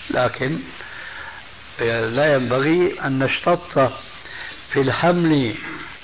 لكن 0.10 0.60
لا 1.80 2.34
ينبغي 2.34 2.96
أن 3.06 3.20
نشتط 3.20 3.92
في 4.74 4.82
الحمل 4.82 5.56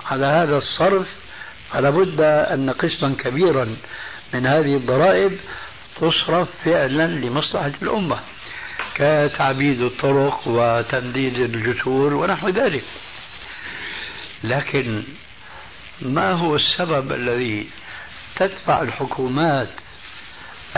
على 0.06 0.26
هذا 0.26 0.58
الصرف 0.58 1.08
فلا 1.72 1.89
بد 1.89 2.22
أن 2.22 2.70
قسما 2.70 3.16
كبيرا 3.20 3.76
من 4.34 4.47
هذه 4.47 4.76
الضرائب 4.76 5.39
تصرف 5.95 6.49
فعلا 6.66 7.08
لمصلحة 7.08 7.72
الأمة 7.82 8.20
كتعبيد 8.95 9.82
الطرق 9.82 10.41
وتمديد 10.47 11.39
الجسور 11.39 12.14
ونحو 12.14 12.49
ذلك. 12.49 12.84
لكن 14.43 15.04
ما 16.02 16.32
هو 16.32 16.56
السبب 16.56 17.12
الذي 17.12 17.68
تدفع 18.36 18.82
الحكومات 18.82 19.70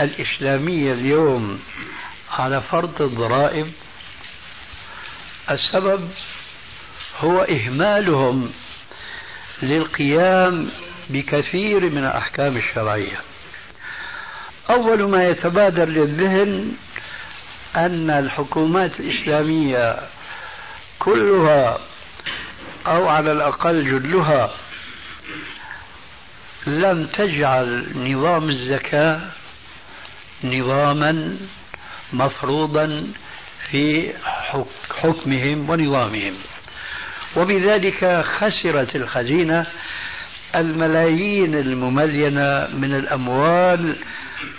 الإسلامية 0.00 0.92
اليوم 0.92 1.60
على 2.38 2.60
فرض 2.60 3.02
الضرائب 3.02 3.72
السبب 5.50 6.10
هو 7.20 7.42
إهمالهم 7.42 8.52
للقيام 9.62 10.70
بكثير 11.10 11.80
من 11.90 11.98
الأحكام 11.98 12.56
الشرعية. 12.56 13.20
أول 14.70 15.02
ما 15.02 15.28
يتبادر 15.28 15.84
للذهن 15.84 16.72
أن 17.76 18.10
الحكومات 18.10 19.00
الإسلامية 19.00 19.96
كلها 20.98 21.78
أو 22.86 23.08
على 23.08 23.32
الأقل 23.32 23.84
جلها 23.84 24.50
لم 26.66 27.06
تجعل 27.06 27.86
نظام 27.96 28.50
الزكاة 28.50 29.20
نظاما 30.44 31.36
مفروضا 32.12 33.06
في 33.70 34.12
حكمهم 34.90 35.70
ونظامهم. 35.70 36.34
وبذلك 37.36 38.24
خسرت 38.24 38.96
الخزينة 38.96 39.66
الملايين 40.56 41.54
المملينة 41.54 42.68
من 42.74 42.94
الأموال 42.94 43.96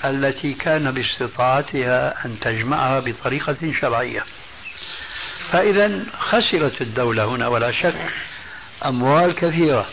التي 0.05 0.53
كان 0.53 0.91
باستطاعتها 0.91 2.25
أن 2.25 2.39
تجمعها 2.39 2.99
بطريقة 2.99 3.73
شرعية. 3.81 4.23
فإذا 5.51 6.03
خسرت 6.19 6.81
الدولة 6.81 7.25
هنا 7.25 7.47
ولا 7.47 7.71
شك 7.71 7.95
أموال 8.85 9.35
كثيرة. 9.35 9.87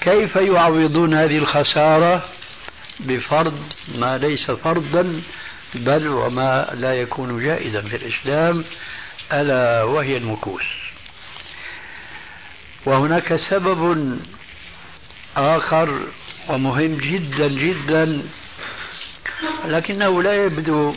كيف 0.00 0.36
يعوضون 0.36 1.14
هذه 1.14 1.38
الخسارة؟ 1.38 2.28
بفرض 3.00 3.58
ما 3.98 4.18
ليس 4.18 4.50
فرضا 4.50 5.22
بل 5.74 6.08
وما 6.08 6.70
لا 6.74 6.94
يكون 6.94 7.44
جائزا 7.44 7.80
في 7.80 7.96
الإسلام 7.96 8.64
ألا 9.32 9.82
وهي 9.82 10.16
المكوس. 10.16 10.62
وهناك 12.86 13.36
سبب 13.50 14.18
آخر 15.36 16.00
ومهم 16.48 16.94
جدا 16.94 17.48
جدا 17.48 18.22
لكنه 19.64 20.22
لا 20.22 20.44
يبدو 20.44 20.94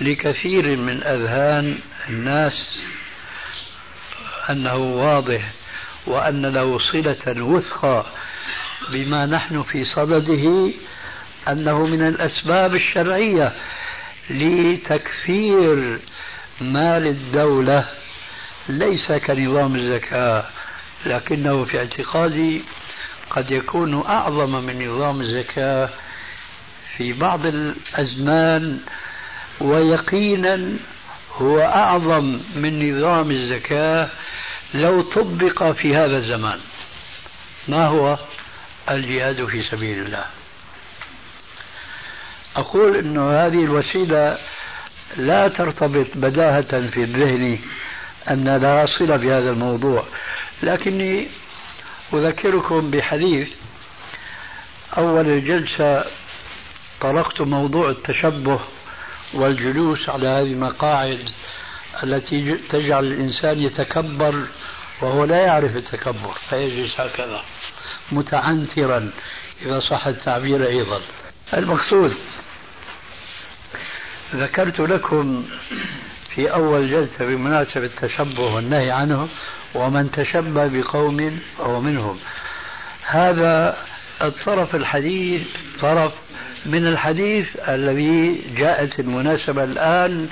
لكثير 0.00 0.76
من 0.76 1.02
أذهان 1.02 1.78
الناس 2.08 2.80
أنه 4.50 4.74
واضح 4.74 5.52
وأن 6.06 6.46
له 6.46 6.78
صلة 6.92 7.42
وثقى 7.42 8.06
بما 8.92 9.26
نحن 9.26 9.62
في 9.62 9.84
صدده 9.84 10.72
أنه 11.48 11.86
من 11.86 12.08
الأسباب 12.08 12.74
الشرعية 12.74 13.52
لتكفير 14.30 15.98
مال 16.60 17.06
الدولة 17.06 17.88
ليس 18.68 19.12
كنظام 19.12 19.76
الزكاة 19.76 20.44
لكنه 21.06 21.64
في 21.64 21.78
اعتقادي 21.78 22.62
قد 23.30 23.50
يكون 23.50 24.06
أعظم 24.06 24.64
من 24.64 24.88
نظام 24.88 25.20
الزكاة 25.20 25.88
في 26.96 27.12
بعض 27.12 27.46
الأزمان 27.46 28.80
ويقينا 29.60 30.76
هو 31.36 31.60
أعظم 31.60 32.40
من 32.54 32.98
نظام 32.98 33.30
الزكاة 33.30 34.08
لو 34.74 35.02
طبق 35.02 35.72
في 35.72 35.96
هذا 35.96 36.16
الزمان. 36.18 36.60
ما 37.68 37.86
هو 37.86 38.18
الجهاد 38.90 39.44
في 39.44 39.62
سبيل 39.62 39.98
الله؟ 39.98 40.24
أقول 42.56 42.96
أن 42.96 43.18
هذه 43.18 43.64
الوسيلة 43.64 44.38
لا 45.16 45.48
ترتبط 45.48 46.06
بداهة 46.14 46.88
في 46.90 47.02
الذهن 47.02 47.58
أن 48.30 48.44
لا 48.48 48.86
صلة 48.86 49.16
بهذا 49.16 49.50
الموضوع. 49.50 50.04
لكني 50.62 51.28
أذكركم 52.12 52.90
بحديث 52.90 53.48
أول 54.98 55.26
الجلسة 55.28 56.04
طرقت 57.00 57.40
موضوع 57.40 57.90
التشبه 57.90 58.60
والجلوس 59.34 60.08
على 60.08 60.28
هذه 60.28 60.52
المقاعد 60.52 61.28
التي 62.02 62.54
تجعل 62.70 63.04
الإنسان 63.04 63.58
يتكبر 63.58 64.46
وهو 65.02 65.24
لا 65.24 65.36
يعرف 65.36 65.76
التكبر 65.76 66.34
فيجلس 66.50 67.00
هكذا 67.00 67.42
متعنترا 68.12 69.10
إذا 69.62 69.80
صح 69.80 70.06
التعبير 70.06 70.66
أيضا. 70.66 71.00
المقصود. 71.54 72.14
ذكرت 74.34 74.80
لكم 74.80 75.44
في 76.34 76.52
أول 76.52 76.90
جلسة 76.90 77.26
بمناسبة 77.26 77.84
التشبه 77.84 78.54
والنهي 78.54 78.90
عنه 78.90 79.28
ومن 79.74 80.10
تشبه 80.10 80.66
بقوم 80.66 81.40
فهو 81.58 81.80
منهم. 81.80 82.18
هذا 83.06 83.76
الطرف 84.22 84.74
الحديث 84.74 85.42
طرف 85.80 86.12
من 86.66 86.86
الحديث 86.86 87.48
الذي 87.68 88.42
جاءت 88.56 89.00
المناسبة 89.00 89.64
الآن 89.64 90.28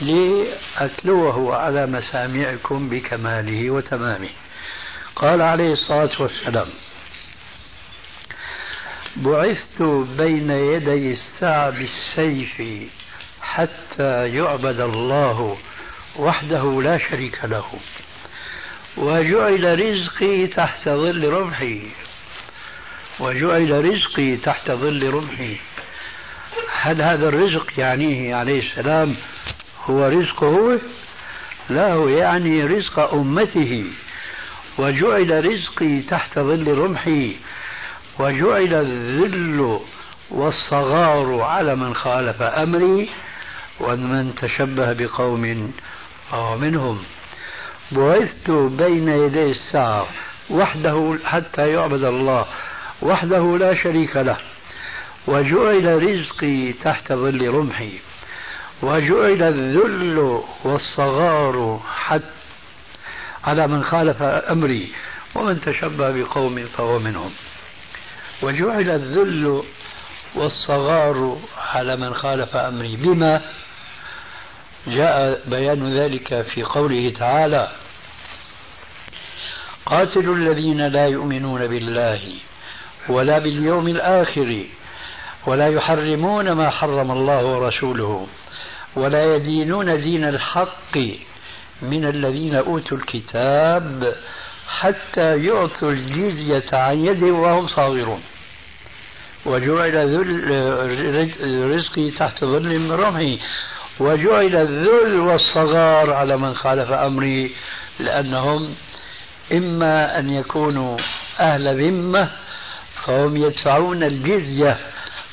لأتلوه 0.00 1.56
على 1.56 1.86
مسامعكم 1.86 2.88
بكماله 2.88 3.70
وتمامه. 3.70 4.28
قال 5.16 5.42
عليه 5.42 5.72
الصلاة 5.72 6.10
والسلام 6.18 6.66
بعثت 9.18 9.82
بين 10.18 10.50
يدي 10.50 11.12
الساعة 11.12 11.70
بالسيف 11.70 12.62
حتى 13.40 14.28
يعبد 14.28 14.80
الله 14.80 15.56
وحده 16.16 16.82
لا 16.82 16.98
شريك 16.98 17.44
له 17.44 17.64
وجعل 18.96 19.80
رزقي 19.80 20.46
تحت 20.46 20.88
ظل 20.88 21.28
رمحي 21.28 21.82
وجعل 23.20 23.84
رزقي 23.84 24.36
تحت 24.36 24.70
ظل 24.70 25.10
رمحي. 25.10 25.56
هل 26.72 27.02
هذا 27.02 27.28
الرزق 27.28 27.72
يعنيه 27.78 28.34
عليه 28.34 28.60
السلام 28.60 29.16
هو 29.84 30.06
رزقه؟ 30.06 30.46
هو 30.46 30.78
لا 31.70 31.92
هو 31.92 32.08
يعني 32.08 32.64
رزق 32.64 32.98
أمته 33.14 33.84
وجعل 34.78 35.44
رزقي 35.46 36.00
تحت 36.00 36.38
ظل 36.38 36.78
رمحي. 36.78 37.36
وجعل 38.18 38.74
الذل 38.74 39.80
والصغار 40.30 41.40
على 41.40 41.76
من 41.76 41.94
خالف 41.94 42.42
أمري 42.42 43.08
ومن 43.80 44.34
تشبه 44.34 44.92
بقوم 44.92 45.72
فهو 46.30 46.58
منهم. 46.58 47.02
بعثت 47.92 48.50
بين 48.50 49.08
يدي 49.08 49.50
الساعة 49.50 50.06
وحده 50.50 51.18
حتى 51.24 51.72
يعبد 51.72 52.04
الله 52.04 52.46
وحده 53.02 53.58
لا 53.58 53.74
شريك 53.74 54.16
له. 54.16 54.36
وجعل 55.26 56.02
رزقي 56.02 56.72
تحت 56.72 57.12
ظل 57.12 57.48
رمحي. 57.48 57.92
وجعل 58.82 59.42
الذل 59.42 60.42
والصغار 60.64 61.80
حتى 61.94 62.24
على 63.44 63.66
من 63.66 63.84
خالف 63.84 64.22
أمري 64.22 64.92
ومن 65.34 65.60
تشبه 65.60 66.10
بقوم 66.10 66.66
فهو 66.76 66.98
منهم. 66.98 67.30
وجعل 68.42 68.90
الذل 68.90 69.62
والصغار 70.34 71.38
على 71.58 71.96
من 71.96 72.14
خالف 72.14 72.56
أمري. 72.56 72.96
بما 72.96 73.42
جاء 74.86 75.40
بيان 75.46 75.94
ذلك 75.94 76.42
في 76.42 76.62
قوله 76.62 77.10
تعالى 77.18 77.68
قاتلوا 79.86 80.34
الذين 80.34 80.86
لا 80.86 81.06
يؤمنون 81.06 81.66
بالله 81.66 82.20
ولا 83.08 83.38
باليوم 83.38 83.88
الآخر 83.88 84.64
ولا 85.46 85.68
يحرمون 85.68 86.52
ما 86.52 86.70
حرم 86.70 87.10
الله 87.10 87.44
ورسوله 87.44 88.26
ولا 88.96 89.34
يدينون 89.36 90.00
دين 90.00 90.24
الحق 90.24 90.98
من 91.82 92.04
الذين 92.04 92.54
أوتوا 92.54 92.96
الكتاب 92.96 94.14
حتى 94.68 95.44
يعطوا 95.44 95.90
الجزية 95.90 96.64
عن 96.72 97.06
يد 97.06 97.22
وهم 97.22 97.68
صاغرون. 97.68 98.22
وجعل 99.46 99.96
ذل 99.96 101.76
رزقي 101.76 102.10
تحت 102.10 102.44
ظل 102.44 102.78
من 102.78 102.92
رمحي. 102.92 103.38
وجعل 104.00 104.56
الذل 104.56 105.20
والصغار 105.20 106.12
على 106.12 106.36
من 106.36 106.54
خالف 106.54 106.90
أمري 106.90 107.50
لأنهم 108.00 108.74
إما 109.52 110.18
أن 110.18 110.32
يكونوا 110.32 110.98
أهل 111.40 111.86
ذمة 111.86 112.30
فهم 113.04 113.36
يدفعون 113.36 114.02
الجزية 114.02 114.78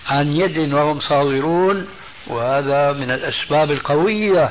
عن 0.08 0.34
يد 0.34 0.74
وهم 0.74 1.00
صاغرون. 1.00 1.88
وهذا 2.28 2.94
من 2.94 3.12
الأسباب 3.12 3.72
القوية 3.72 4.50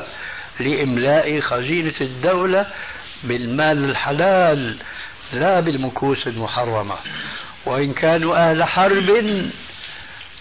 لإملاء 0.61 1.41
خزينة 1.41 1.95
الدولة 2.01 2.67
بالمال 3.25 3.85
الحلال 3.85 4.77
لا 5.33 5.61
بالمكوس 5.61 6.27
المحرمة. 6.27 6.95
وإن 7.67 7.93
كانوا 7.93 8.51
أهل 8.51 8.65
حرب 8.65 9.49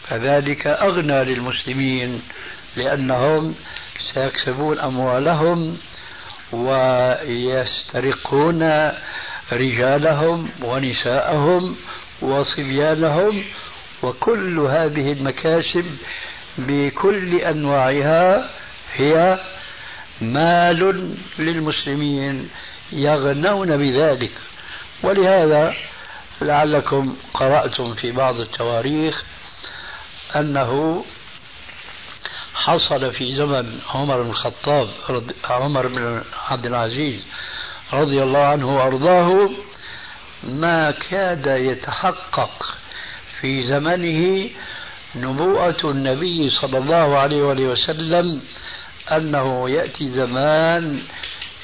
فذلك 0.08 0.68
أغنى 0.68 1.24
للمسلمين 1.24 2.22
لأنهم 2.78 3.56
سيكسبون 4.14 4.80
أموالهم 4.80 5.78
ويسترقون 7.34 8.92
رجالهم 9.52 10.50
ونساءهم 10.62 11.76
وصبيانهم 12.22 13.44
وكل 14.04 14.60
هذه 14.60 15.12
المكاسب 15.12 15.86
بكل 16.58 17.36
أنواعها 17.36 18.50
هي 18.96 19.40
مال 20.22 21.12
للمسلمين. 21.40 22.50
يغنون 22.94 23.78
بذلك. 23.78 24.32
ولهذا 25.04 25.74
لعلكم 26.42 27.16
قرأتم 27.34 27.94
في 27.94 28.12
بعض 28.12 28.40
التواريخ 28.40 29.24
أنه 30.36 31.04
حصل 32.54 33.14
في 33.14 33.36
زمن 33.36 33.80
عمر 33.90 34.22
بن 34.22 34.30
الخطاب 34.30 34.88
عمر 35.44 35.88
بن 35.88 36.22
عبد 36.50 36.66
العزيز 36.66 37.22
رضي 37.94 38.24
الله 38.24 38.40
عنه 38.40 38.76
وأرضاه 38.76 39.50
ما 40.44 40.92
كاد 40.92 41.48
يتحقق 41.48 42.76
في 43.42 43.64
زمنه 43.64 44.50
نبوءة 45.16 45.92
النبي 45.92 46.50
صلى 46.62 46.78
الله 46.78 47.20
عليه 47.20 47.44
وآله 47.44 47.64
وسلم 47.64 48.42
أنه 49.12 49.70
يأتي 49.70 50.10
زمان 50.10 51.02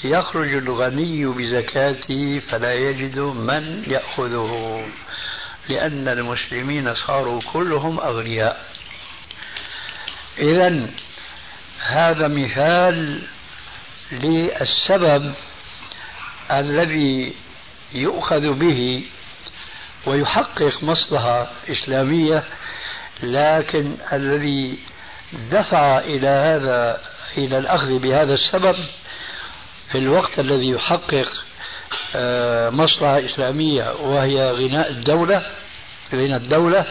يخرج 0.04 0.54
الغني 0.54 1.26
بزكاته 1.26 2.40
فلا 2.40 2.74
يجد 2.74 3.20
من 3.20 3.84
يأخذه 3.88 4.84
لأن 5.70 6.08
المسلمين 6.08 6.96
صاروا 6.96 7.42
كلهم 7.54 8.00
أغنياء. 8.00 8.66
إذا 10.38 10.90
هذا 11.80 12.28
مثال 12.28 13.22
للسبب 14.12 15.34
الذي 16.52 17.34
يؤخذ 17.94 18.54
به 18.54 19.04
ويحقق 20.06 20.84
مصلحة 20.84 21.48
إسلامية 21.70 22.44
لكن 23.24 23.96
الذي 24.14 24.80
دفع 25.52 26.00
إلى 26.00 26.28
هذا 26.28 27.02
إلى 27.38 27.58
الأخذ 27.58 28.00
بهذا 28.00 28.34
السبب 28.34 28.76
في 29.92 29.98
الوقت 29.98 30.40
الذي 30.40 30.70
يحقق 30.70 31.30
آه، 32.16 32.70
مصلحة 32.70 33.20
إسلامية 33.26 33.92
وهي 33.92 34.52
غناء 34.52 34.90
الدولة 34.90 35.52
غنى 36.14 36.36
الدولة 36.36 36.86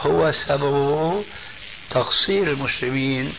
هو 0.00 0.32
سببه 0.46 1.24
تقصير 1.90 2.50
المسلمين 2.50 3.34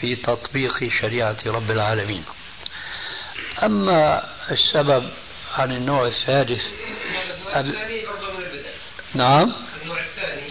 في 0.00 0.16
تطبيق 0.16 0.88
شريعة 1.00 1.36
رب 1.46 1.70
العالمين. 1.70 2.24
أما 3.62 4.28
السبب 4.50 5.10
عن 5.54 5.72
النوع 5.72 6.06
الثالث 6.06 6.62
نعم. 9.14 9.54
النوع 9.82 10.00
الثاني 10.00 10.50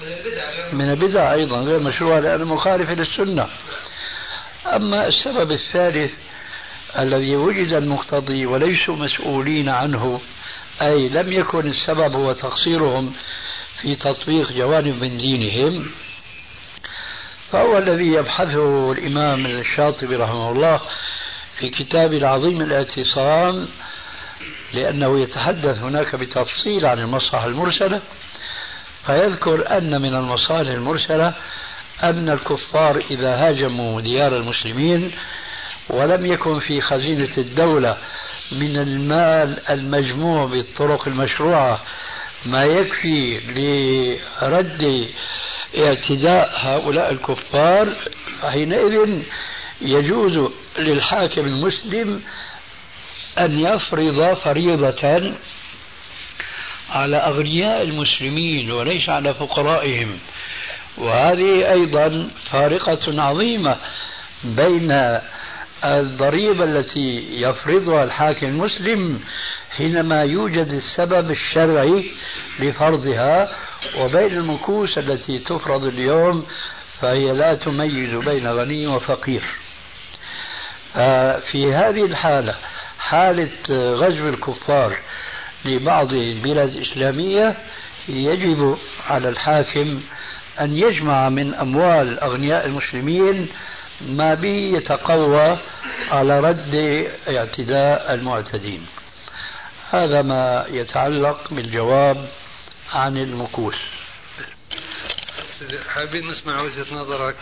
من 0.00 0.08
البدع 0.08 0.72
من 0.72 0.90
البدع 0.90 1.32
أيضا 1.32 1.60
غير 1.60 1.78
مشروع 1.78 2.18
لأنه 2.18 2.44
مخالف 2.44 2.90
للسنة. 2.90 3.48
أما 4.66 5.06
السبب 5.06 5.52
الثالث 5.52 6.12
الذي 6.98 7.36
وجد 7.36 7.72
المقتضي 7.72 8.46
وليسوا 8.46 8.96
مسؤولين 8.96 9.68
عنه 9.68 10.20
أي 10.82 11.08
لم 11.08 11.32
يكن 11.32 11.66
السبب 11.66 12.14
هو 12.14 12.32
تقصيرهم 12.32 13.12
في 13.80 13.96
تطبيق 13.96 14.52
جوانب 14.52 15.02
من 15.04 15.18
دينهم. 15.18 15.90
فهو 17.52 17.78
الذي 17.78 18.06
يبحثه 18.06 18.92
الإمام 18.92 19.46
الشاطبي 19.46 20.16
رحمه 20.16 20.50
الله 20.50 20.80
في 21.58 21.68
كتابه 21.70 22.16
العظيم 22.16 22.60
الاعتصام 22.60 23.68
لأنه 24.72 25.20
يتحدث 25.20 25.78
هناك 25.78 26.16
بتفصيل 26.16 26.86
عن 26.86 26.98
المصلحة 26.98 27.46
المرسلة 27.46 28.00
فيذكر 29.06 29.78
أن 29.78 30.00
من 30.02 30.14
المصالح 30.14 30.70
المرسلة 30.70 31.34
أن 32.02 32.28
الكفار 32.28 33.02
إذا 33.10 33.34
هاجموا 33.34 34.00
ديار 34.00 34.36
المسلمين 34.36 35.12
ولم 35.88 36.26
يكن 36.26 36.58
في 36.58 36.80
خزينة 36.80 37.36
الدولة 37.38 37.96
من 38.52 38.76
المال 38.76 39.70
المجموع 39.70 40.44
بالطرق 40.44 41.08
المشروعة 41.08 41.80
ما 42.46 42.64
يكفي 42.64 43.40
لرد 44.42 45.08
اعتداء 45.78 46.52
هؤلاء 46.56 47.12
الكفار 47.12 47.96
فحينئذ 48.42 49.22
يجوز 49.80 50.50
للحاكم 50.78 51.40
المسلم 51.46 52.22
أن 53.38 53.60
يفرض 53.60 54.34
فريضة 54.34 55.34
على 56.90 57.16
أغنياء 57.16 57.82
المسلمين 57.82 58.70
وليس 58.70 59.08
على 59.08 59.34
فقرائهم. 59.34 60.18
وهذه 60.98 61.72
أيضا 61.72 62.30
فارقة 62.50 63.22
عظيمة 63.22 63.76
بين 64.44 65.18
الضريبة 65.84 66.64
التي 66.64 67.26
يفرضها 67.30 68.04
الحاكم 68.04 68.46
المسلم 68.46 69.20
حينما 69.76 70.22
يوجد 70.22 70.68
السبب 70.68 71.30
الشرعي 71.30 72.10
لفرضها 72.60 73.56
وبين 74.00 74.32
المكوس 74.32 74.98
التي 74.98 75.38
تفرض 75.38 75.84
اليوم 75.84 76.46
فهي 77.00 77.32
لا 77.32 77.54
تميز 77.54 78.14
بين 78.14 78.46
غني 78.46 78.86
وفقير. 78.86 79.42
في 81.52 81.74
هذه 81.74 82.04
الحالة 82.04 82.54
حالة 82.98 83.50
غزو 83.70 84.28
الكفار 84.28 84.96
لبعض 85.64 86.12
البلاد 86.12 86.68
الإسلامية 86.68 87.56
يجب 88.08 88.78
على 89.10 89.28
الحاكم 89.28 90.00
أن 90.60 90.76
يجمع 90.76 91.28
من 91.28 91.54
أموال 91.54 92.20
أغنياء 92.20 92.66
المسلمين 92.66 93.48
ما 94.00 94.34
به 94.34 94.76
يتقوى 94.76 95.58
على 96.10 96.40
رد 96.40 96.74
اعتداء 97.28 98.14
المعتدين. 98.14 98.86
هذا 99.90 100.22
ما 100.22 100.66
يتعلق 100.68 101.54
بالجواب 101.54 102.28
عن 102.92 103.16
المكوس 103.16 103.74
حابين 105.88 106.30
نسمع 106.30 106.60
وجهة 106.60 106.94
نظرك 106.94 107.36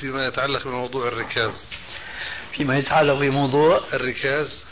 فيما 0.00 0.26
يتعلق 0.26 0.64
بموضوع 0.64 1.08
الركاز. 1.08 1.68
فيما 2.52 2.78
يتعلق 2.78 3.14
بموضوع 3.14 3.80
الركاز؟ 3.92 4.62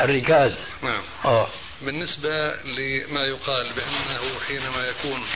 الركاز. 0.00 0.52
نعم. 0.82 1.02
آه. 1.24 1.48
بالنسبة 1.82 2.54
لما 2.64 3.24
يقال 3.24 3.72
بأنه 3.72 4.40
حينما 4.46 4.86
يكون 4.86 5.26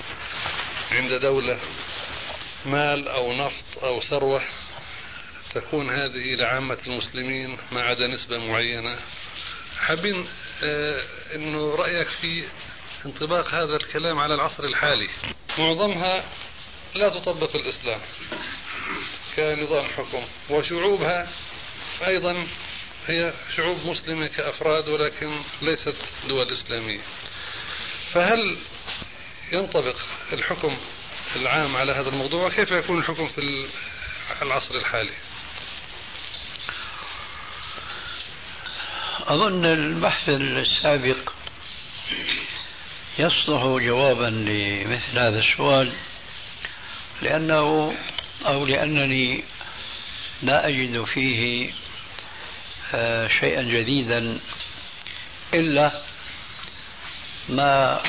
عند 0.92 1.12
دولة 1.12 1.58
مال 2.66 3.08
أو 3.08 3.32
نفط 3.32 3.84
أو 3.84 4.00
ثروة 4.00 4.42
تكون 5.54 5.90
هذه 5.90 6.34
لعامة 6.34 6.78
المسلمين 6.86 7.58
ما 7.72 7.82
عدا 7.82 8.06
نسبة 8.06 8.38
معينة. 8.38 8.98
حابين 9.80 10.28
آه 10.62 11.04
إنه 11.34 11.74
رأيك 11.74 12.08
في 12.08 12.44
انطباق 13.06 13.48
هذا 13.48 13.76
الكلام 13.76 14.18
على 14.18 14.34
العصر 14.34 14.64
الحالي. 14.64 15.08
معظمها 15.58 16.24
لا 16.94 17.08
تطبق 17.08 17.56
الإسلام 17.56 18.00
كنظام 19.36 19.84
حكم 19.84 20.24
وشعوبها 20.50 21.28
أيضا 22.06 22.46
هي 23.06 23.32
شعوب 23.56 23.86
مسلمة 23.86 24.26
كأفراد 24.26 24.88
ولكن 24.88 25.40
ليست 25.62 25.96
دول 26.28 26.46
إسلامية. 26.52 27.00
فهل 28.12 28.56
ينطبق 29.52 29.96
الحكم 30.32 30.76
العام 31.36 31.76
على 31.76 31.92
هذا 31.92 32.08
الموضوع؟ 32.08 32.46
وكيف 32.46 32.70
يكون 32.70 32.98
الحكم 32.98 33.26
في 33.26 33.66
العصر 34.42 34.74
الحالي؟ 34.74 35.12
أظن 39.28 39.64
البحث 39.64 40.28
السابق 40.28 41.32
يصلح 43.18 43.62
جوابا 43.62 44.24
لمثل 44.30 45.18
هذا 45.18 45.38
السؤال 45.38 45.92
لأنه 47.22 47.94
أو 48.46 48.66
لأنني 48.66 49.44
لا 50.42 50.68
أجد 50.68 51.04
فيه 51.04 51.70
آه، 52.94 53.28
شيئا 53.40 53.62
جديدا 53.62 54.38
إلا 55.54 56.02
ما 57.48 58.02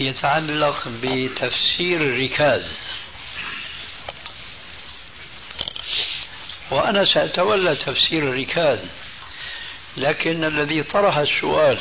يتعلق 0.00 0.88
بتفسير 1.02 2.00
الركاز. 2.00 2.72
وأنا 6.70 7.04
سأتولى 7.04 7.76
تفسير 7.76 8.22
الركاز 8.22 8.78
لكن 9.96 10.44
الذي 10.44 10.82
طرح 10.82 11.16
السؤال 11.16 11.78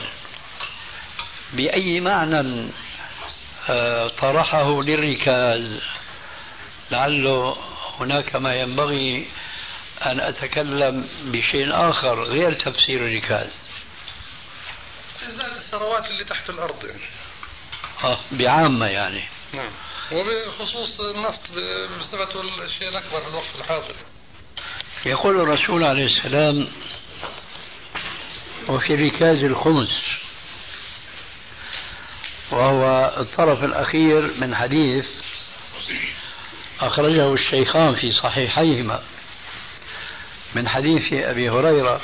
بأي 1.53 1.99
معنى 1.99 2.69
آه، 3.69 4.07
طرحه 4.07 4.81
للركاز 4.81 5.81
لعله 6.91 7.57
هناك 7.99 8.35
ما 8.35 8.53
ينبغي 8.55 9.27
أن 10.05 10.19
أتكلم 10.19 11.07
بشيء 11.23 11.89
آخر 11.89 12.23
غير 12.23 12.53
تفسير 12.53 13.07
الركاز 13.07 13.49
الثروات 15.73 16.07
اللي 16.07 16.23
تحت 16.23 16.49
الأرض 16.49 16.85
يعني. 16.85 17.03
آه 18.03 18.19
بعامة 18.31 18.85
يعني. 18.85 19.23
نعم. 19.53 19.71
وبخصوص 20.11 20.99
النفط 20.99 21.41
بصفته 22.01 22.41
الشيء 22.65 22.89
الأكبر 22.89 23.21
في 23.21 23.27
الوقت 23.27 23.55
الحاضر. 23.59 23.95
يقول 25.05 25.41
الرسول 25.41 25.83
عليه 25.83 26.05
السلام 26.05 26.67
وفي 28.69 28.95
ركاز 28.95 29.43
الخمس. 29.43 29.89
وهو 32.51 33.13
الطرف 33.17 33.63
الأخير 33.63 34.31
من 34.37 34.55
حديث 34.55 35.05
أخرجه 36.81 37.33
الشيخان 37.33 37.95
في 37.95 38.13
صحيحيهما. 38.13 38.99
من 40.55 40.69
حديث 40.69 41.13
أبي 41.13 41.49
هريرة 41.49 42.01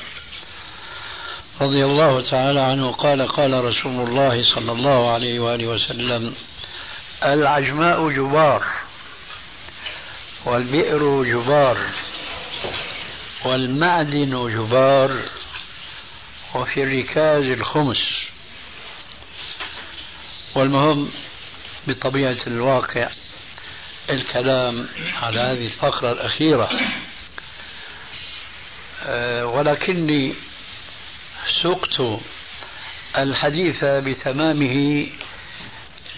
رضي 1.61 1.85
الله 1.85 2.21
تعالى 2.21 2.59
عنه 2.59 2.91
قال 2.91 3.27
قال 3.27 3.63
رسول 3.63 4.07
الله 4.07 4.43
صلى 4.55 4.71
الله 4.71 5.11
عليه 5.11 5.39
وآله 5.39 5.67
وسلم 5.67 6.33
العجماء 7.25 8.09
جبار 8.09 8.63
والبئر 10.45 11.23
جبار 11.23 11.77
والمعدن 13.45 14.53
جبار 14.55 15.19
وفي 16.55 16.83
الركاز 16.83 17.43
الخمس. 17.43 18.29
والمهم 20.55 21.11
بطبيعة 21.87 22.37
الواقع 22.47 23.09
الكلام 24.09 24.89
على 25.21 25.39
هذه 25.39 25.65
الفقرة 25.65 26.11
الأخيرة. 26.11 26.69
أه، 29.05 29.45
ولكني 29.45 30.35
سقت 31.63 32.19
الحديث 33.17 33.83
بتمامه 33.83 35.07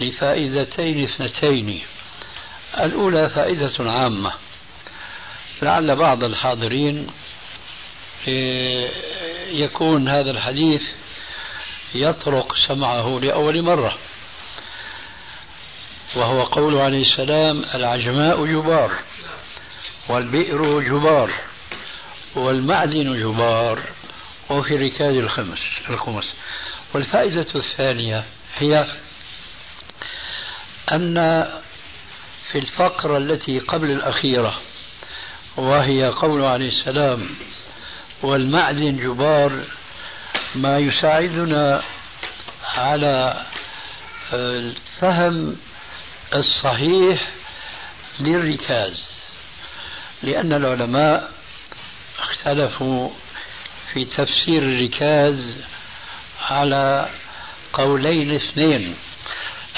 لفائدتين 0.00 1.04
اثنتين. 1.04 1.82
الأولى 2.80 3.28
فائدة 3.28 3.72
عامة. 3.90 4.32
لعل 5.62 5.96
بعض 5.96 6.24
الحاضرين 6.24 7.06
أه، 8.28 8.90
يكون 9.52 10.08
هذا 10.08 10.30
الحديث 10.30 10.82
يطرق 11.94 12.54
سمعه 12.68 13.18
لأول 13.22 13.62
مرة. 13.62 13.98
وهو 16.16 16.42
قول 16.42 16.78
عليه 16.78 17.02
السلام 17.02 17.64
العجماء 17.74 18.46
جبار 18.46 18.92
والبئر 20.08 20.80
جبار 20.80 21.34
والمعدن 22.34 23.20
جبار 23.20 23.80
وفي 24.50 24.76
ركاز 24.76 25.16
الخمس 25.16 25.58
الخمس. 25.90 26.34
والفائدة 26.94 27.46
الثانية 27.54 28.24
هي 28.58 28.86
أن 30.92 31.46
في 32.52 32.58
الفقرة 32.58 33.18
التي 33.18 33.58
قبل 33.58 33.90
الأخيرة 33.90 34.54
وهي 35.56 36.04
قول 36.06 36.44
عليه 36.44 36.68
السلام 36.68 37.28
والمعدن 38.22 38.96
جبار 38.96 39.52
ما 40.54 40.78
يساعدنا 40.78 41.82
على 42.74 43.42
الفهم 44.32 45.56
الصحيح 46.34 47.28
للركاز 48.20 49.24
لأن 50.22 50.52
العلماء 50.52 51.30
اختلفوا 52.18 53.10
في 53.92 54.04
تفسير 54.04 54.62
الركاز 54.62 55.56
على 56.50 57.08
قولين 57.72 58.34
اثنين. 58.34 58.94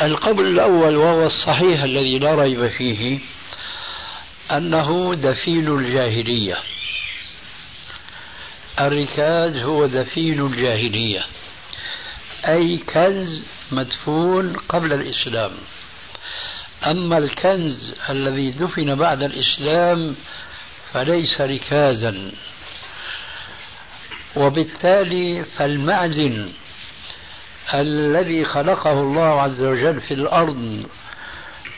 القول 0.03 0.47
الأول 0.47 0.97
وهو 0.97 1.27
الصحيح 1.27 1.83
الذي 1.83 2.19
لا 2.19 2.35
ريب 2.35 2.69
فيه 2.69 3.19
أنه 4.51 5.15
دفين 5.15 5.69
الجاهلية. 5.79 6.57
الركاز 8.81 9.57
هو 9.57 9.87
دفين 9.87 10.47
الجاهلية. 10.47 11.25
أي 12.47 12.79
كنز 12.79 13.45
مدفون 13.73 14.57
قبل 14.69 14.93
الإسلام. 14.93 15.53
أما 16.87 17.19
الكنز 17.19 17.95
الذي 18.11 18.51
دفن 18.51 18.95
بعد 18.95 19.23
الإسلام 19.23 20.17
فليس 20.93 21.41
ركازا. 21.41 22.33
وبالتالي 24.37 25.45
فالمعدن 25.45 26.53
الذي 27.75 28.45
خلقه 28.45 28.93
الله 28.93 29.43
عز 29.43 29.61
وجل 29.61 30.01
في 30.01 30.15
الأرض 30.15 30.87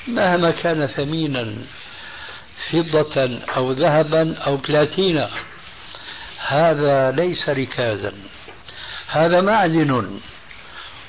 مهما 0.08 0.50
كان 0.50 0.86
ثمينا 0.86 1.54
فضة 2.70 3.40
أو 3.56 3.72
ذهبا 3.72 4.38
أو 4.38 4.56
بلاتينا 4.56 5.30
هذا 6.48 7.10
ليس 7.10 7.48
ركازا 7.48 8.12
هذا 9.08 9.40
معدن 9.40 10.20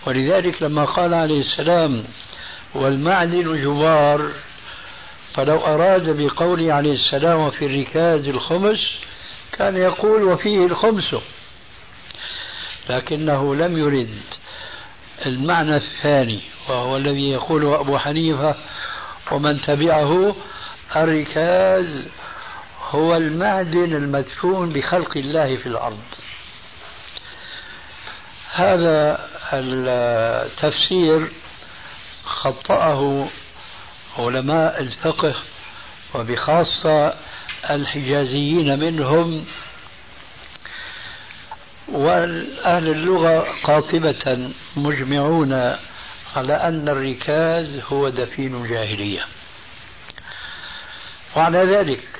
ولذلك 0.05 0.63
لما 0.63 0.85
قال 0.85 1.13
عليه 1.13 1.41
السلام 1.41 2.03
والمعدن 2.75 3.63
جبار 3.63 4.31
فلو 5.33 5.57
أراد 5.57 6.17
بقوله 6.17 6.73
عليه 6.73 6.93
السلام 6.93 7.39
وفي 7.39 7.65
الركاز 7.65 8.27
الخمس 8.27 8.79
كان 9.51 9.77
يقول 9.77 10.23
وفيه 10.23 10.65
الخمس. 10.65 11.15
لكنه 12.89 13.55
لم 13.55 13.77
يرد 13.77 14.19
المعنى 15.25 15.75
الثاني 15.75 16.39
وهو 16.69 16.97
الذي 16.97 17.29
يقوله 17.29 17.79
أبو 17.79 17.97
حنيفة 17.97 18.55
ومن 19.31 19.61
تبعه 19.61 20.35
الركاز 20.95 22.05
هو 22.89 23.15
المعدن 23.15 23.93
المدفون 23.95 24.73
بخلق 24.73 25.17
الله 25.17 25.57
في 25.57 25.65
الأرض. 25.65 25.99
هذا 28.51 29.27
التفسير 29.53 31.31
خطأه 32.25 33.27
علماء 34.17 34.79
الفقه 34.81 35.35
وبخاصة 36.15 37.13
الحجازيين 37.69 38.79
منهم 38.79 39.45
وأهل 41.87 42.87
اللغة 42.89 43.47
قاطبة 43.63 44.51
مجمعون 44.75 45.53
على 46.35 46.53
أن 46.53 46.89
الركاز 46.89 47.81
هو 47.91 48.09
دفين 48.09 48.67
جاهلية 48.67 49.25
وعلى 51.35 51.57
ذلك 51.57 52.16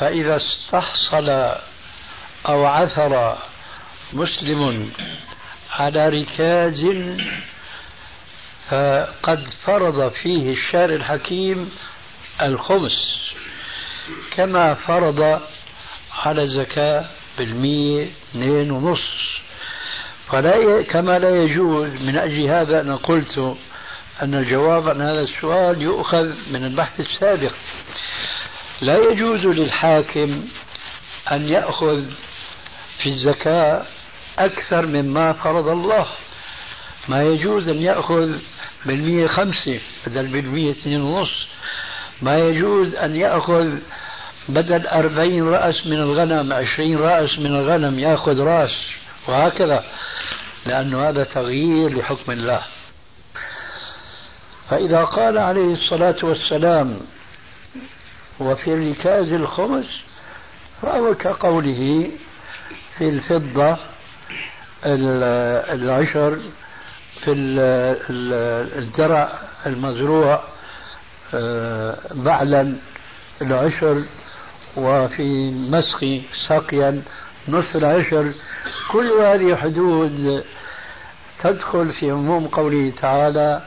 فإذا 0.00 0.36
استحصل 0.36 1.28
أو 2.48 2.66
عثر 2.66 3.38
مسلم 4.12 4.92
على 5.72 6.08
ركاز 6.08 6.80
فقد 8.68 9.48
فرض 9.64 10.10
فيه 10.12 10.52
الشارع 10.52 10.94
الحكيم 10.94 11.70
الخمس 12.42 13.14
كما 14.30 14.74
فرض 14.74 15.40
على 16.18 16.42
الزكاة 16.42 17.04
بالمية 17.38 18.08
اثنين 18.30 18.70
ونص 18.70 19.00
فلا. 20.28 20.82
كما 20.82 21.18
لا 21.18 21.42
يجوز 21.42 21.88
من 21.88 22.16
أجل 22.16 22.42
هذا 22.42 22.80
أنا 22.80 22.96
قلت 22.96 23.56
أن 24.22 24.34
الجواب 24.34 24.88
عن 24.88 25.02
هذا 25.02 25.20
السؤال 25.20 25.82
يؤخذ 25.82 26.32
من 26.50 26.64
البحث 26.64 27.00
السابق 27.00 27.52
لا 28.80 28.98
يجوز 28.98 29.46
للحاكم 29.46 30.42
أن 31.32 31.48
يأخذ 31.48 32.04
في 32.98 33.08
الزكاة 33.08 33.82
أكثر 34.38 34.86
مما 34.86 35.32
فرض 35.32 35.68
الله. 35.68 36.06
ما 37.08 37.22
يجوز 37.22 37.68
أن 37.68 37.82
يأخذ 37.82 38.38
بالمية 38.86 39.26
خمسة 39.26 39.80
بدل 40.06 40.26
بالمية 40.26 40.70
اثنين 40.70 41.00
ونص. 41.00 41.46
ما 42.22 42.38
يجوز 42.38 42.94
أن 42.94 43.16
يأخذ 43.16 43.78
بدل 44.48 44.86
أربعين 44.86 45.48
رأس 45.48 45.86
من 45.86 45.96
الغنم 45.96 46.52
عشرين 46.52 46.98
رأس 46.98 47.38
من 47.38 47.46
الغنم 47.46 47.98
يأخذ 47.98 48.38
رأس 48.38 48.74
وهكذا 49.28 49.84
لأن 50.66 50.94
هذا 50.94 51.24
تغيير 51.24 51.98
لحكم 51.98 52.32
الله. 52.32 52.62
فإذا 54.70 55.04
قال 55.04 55.38
عليه 55.38 55.72
الصلاة 55.72 56.16
والسلام 56.22 57.00
وفي 58.40 58.74
الركاز 58.74 59.32
الخمس 59.32 59.86
فهو 60.82 61.14
كقوله 61.14 62.10
في 62.98 63.08
الفضة 63.08 63.76
العشر 64.86 66.38
في 67.24 67.32
الزرع 68.78 69.32
المزروع 69.66 70.40
آه، 71.34 71.98
بعلا 72.10 72.76
العشر 73.42 74.02
وفي 74.76 75.50
مسخ 75.50 76.04
سقيا 76.48 77.02
نصف 77.48 77.76
العشر. 77.76 78.32
كل 78.92 79.06
هذه 79.06 79.56
حدود 79.56 80.44
تدخل 81.40 81.92
في 81.92 82.10
عموم 82.10 82.46
قوله 82.46 82.92
تعالى 83.02 83.62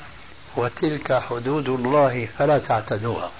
وتلك 0.58 1.14
حدود 1.14 1.70
الله 1.70 2.26
فلا 2.38 2.58
تعتدوها. 2.58 3.32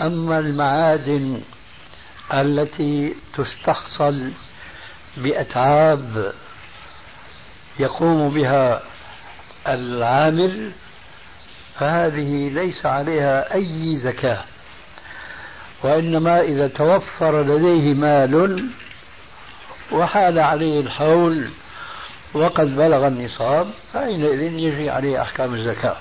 أما 0.00 0.38
المعادن 0.38 1.40
التي 2.34 3.14
تستحصل 3.36 4.30
بأتعاب 5.16 6.32
يقوم 7.78 8.34
بها 8.34 8.82
العامل 9.68 10.70
فهذه 11.78 12.48
ليس 12.48 12.86
عليها 12.86 13.54
أي 13.54 13.96
زكاة. 13.96 14.44
وإنما 15.82 16.40
إذا 16.40 16.68
توفر 16.68 17.42
لديه 17.42 17.94
مال 17.94 18.68
وحال 19.92 20.38
عليه 20.38 20.80
الحول 20.80 21.48
وقد 22.34 22.76
بلغ 22.76 23.06
النصاب 23.06 23.70
فحينئذ 23.92 24.42
يجري 24.42 24.90
عليه 24.90 25.22
أحكام 25.22 25.54
الزكاة. 25.54 25.96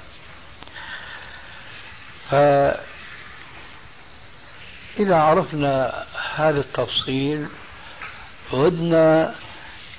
فإذا 4.96 5.16
عرفنا 5.16 6.04
هذا 6.36 6.60
التفصيل 6.60 7.48
عدنا 8.54 9.36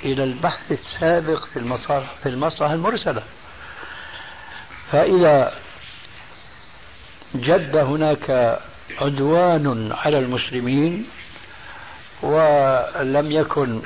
إلى 0.04 0.24
البحث 0.24 0.72
السابق 0.72 1.44
في 1.44 1.58
المصالح 1.58 2.14
في 2.22 2.28
المصلحة 2.28 2.74
المرسلة. 2.74 3.22
فإذا 4.92 5.52
جد 7.34 7.76
هناك 7.76 8.58
عدوان 9.00 9.92
على 9.92 10.18
المسلمين 10.18 11.06
ولم 12.22 13.32
يكن 13.32 13.82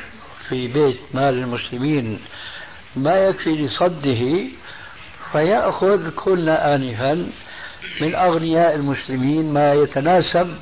في 0.49 0.67
بيت 0.69 0.99
مال 1.15 1.35
المسلمين 1.35 2.21
ما 2.97 3.17
يكفي 3.17 3.51
لصده 3.51 4.45
فيأخذ 5.33 6.11
كل 6.11 6.49
آنفا 6.49 7.27
من 8.01 8.15
أغنياء 8.15 8.75
المسلمين 8.75 9.53
ما 9.53 9.75
يتناسب 9.75 10.55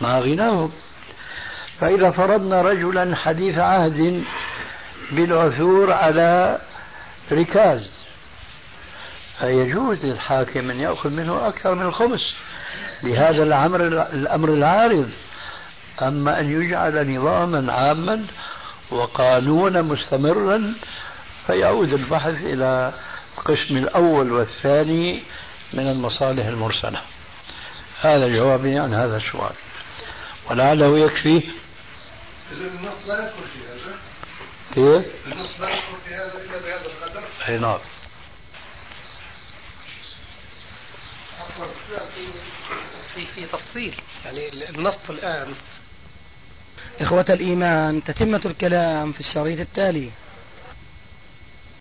مع 0.00 0.18
غناهم 0.18 0.72
فإذا 1.80 2.10
فرضنا 2.10 2.62
رجلا 2.62 3.16
حديث 3.16 3.58
عهد 3.58 4.24
بالعثور 5.12 5.92
على 5.92 6.58
ركاز 7.32 8.04
فيجوز 9.38 10.04
للحاكم 10.04 10.70
أن 10.70 10.80
يأخذ 10.80 11.10
منه 11.10 11.48
أكثر 11.48 11.74
من 11.74 11.82
الخمس. 11.82 12.20
لهذا 13.02 13.42
الأمر 13.42 13.86
الأمر 14.12 14.48
العارض. 14.48 15.10
أما 16.02 16.40
أن 16.40 16.62
يجعل 16.62 17.16
نظاما 17.16 17.72
عاما 17.72 18.24
وقانونا 18.90 19.82
مستمرا 19.82 20.74
فيعود 21.46 21.92
البحث 21.92 22.42
إلى 22.42 22.92
القسم 23.38 23.76
الأول 23.76 24.32
والثاني 24.32 25.22
من 25.72 25.90
المصالح 25.90 26.46
المرسلة. 26.46 27.00
هذا 28.00 28.28
جوابي 28.28 28.78
عن 28.78 28.94
هذا 28.94 29.16
السؤال. 29.16 29.54
ولعله 30.50 30.98
يكفي. 30.98 31.42
النص 32.52 33.06
لا 33.08 33.18
يدخل 33.18 33.48
في 33.52 33.58
هذا 33.68 33.98
كيف؟ 34.74 35.26
النص 35.32 35.60
لا 35.60 35.70
يدخل 35.70 35.96
في 36.08 36.14
هذا 36.14 36.38
إلا 36.44 36.58
بهذا 36.58 36.86
القدر 36.86 37.22
أي 37.48 37.58
نعم. 37.58 37.78
في 43.14 43.26
في 43.26 43.46
تفصيل. 43.46 43.94
يعني 44.24 44.68
النص 44.70 44.98
الآن. 45.10 45.54
إخوة 47.00 47.26
الإيمان 47.30 48.04
تتمة 48.04 48.40
الكلام 48.46 49.12
في 49.12 49.20
الشريط 49.20 49.60
التالي. 49.60 50.10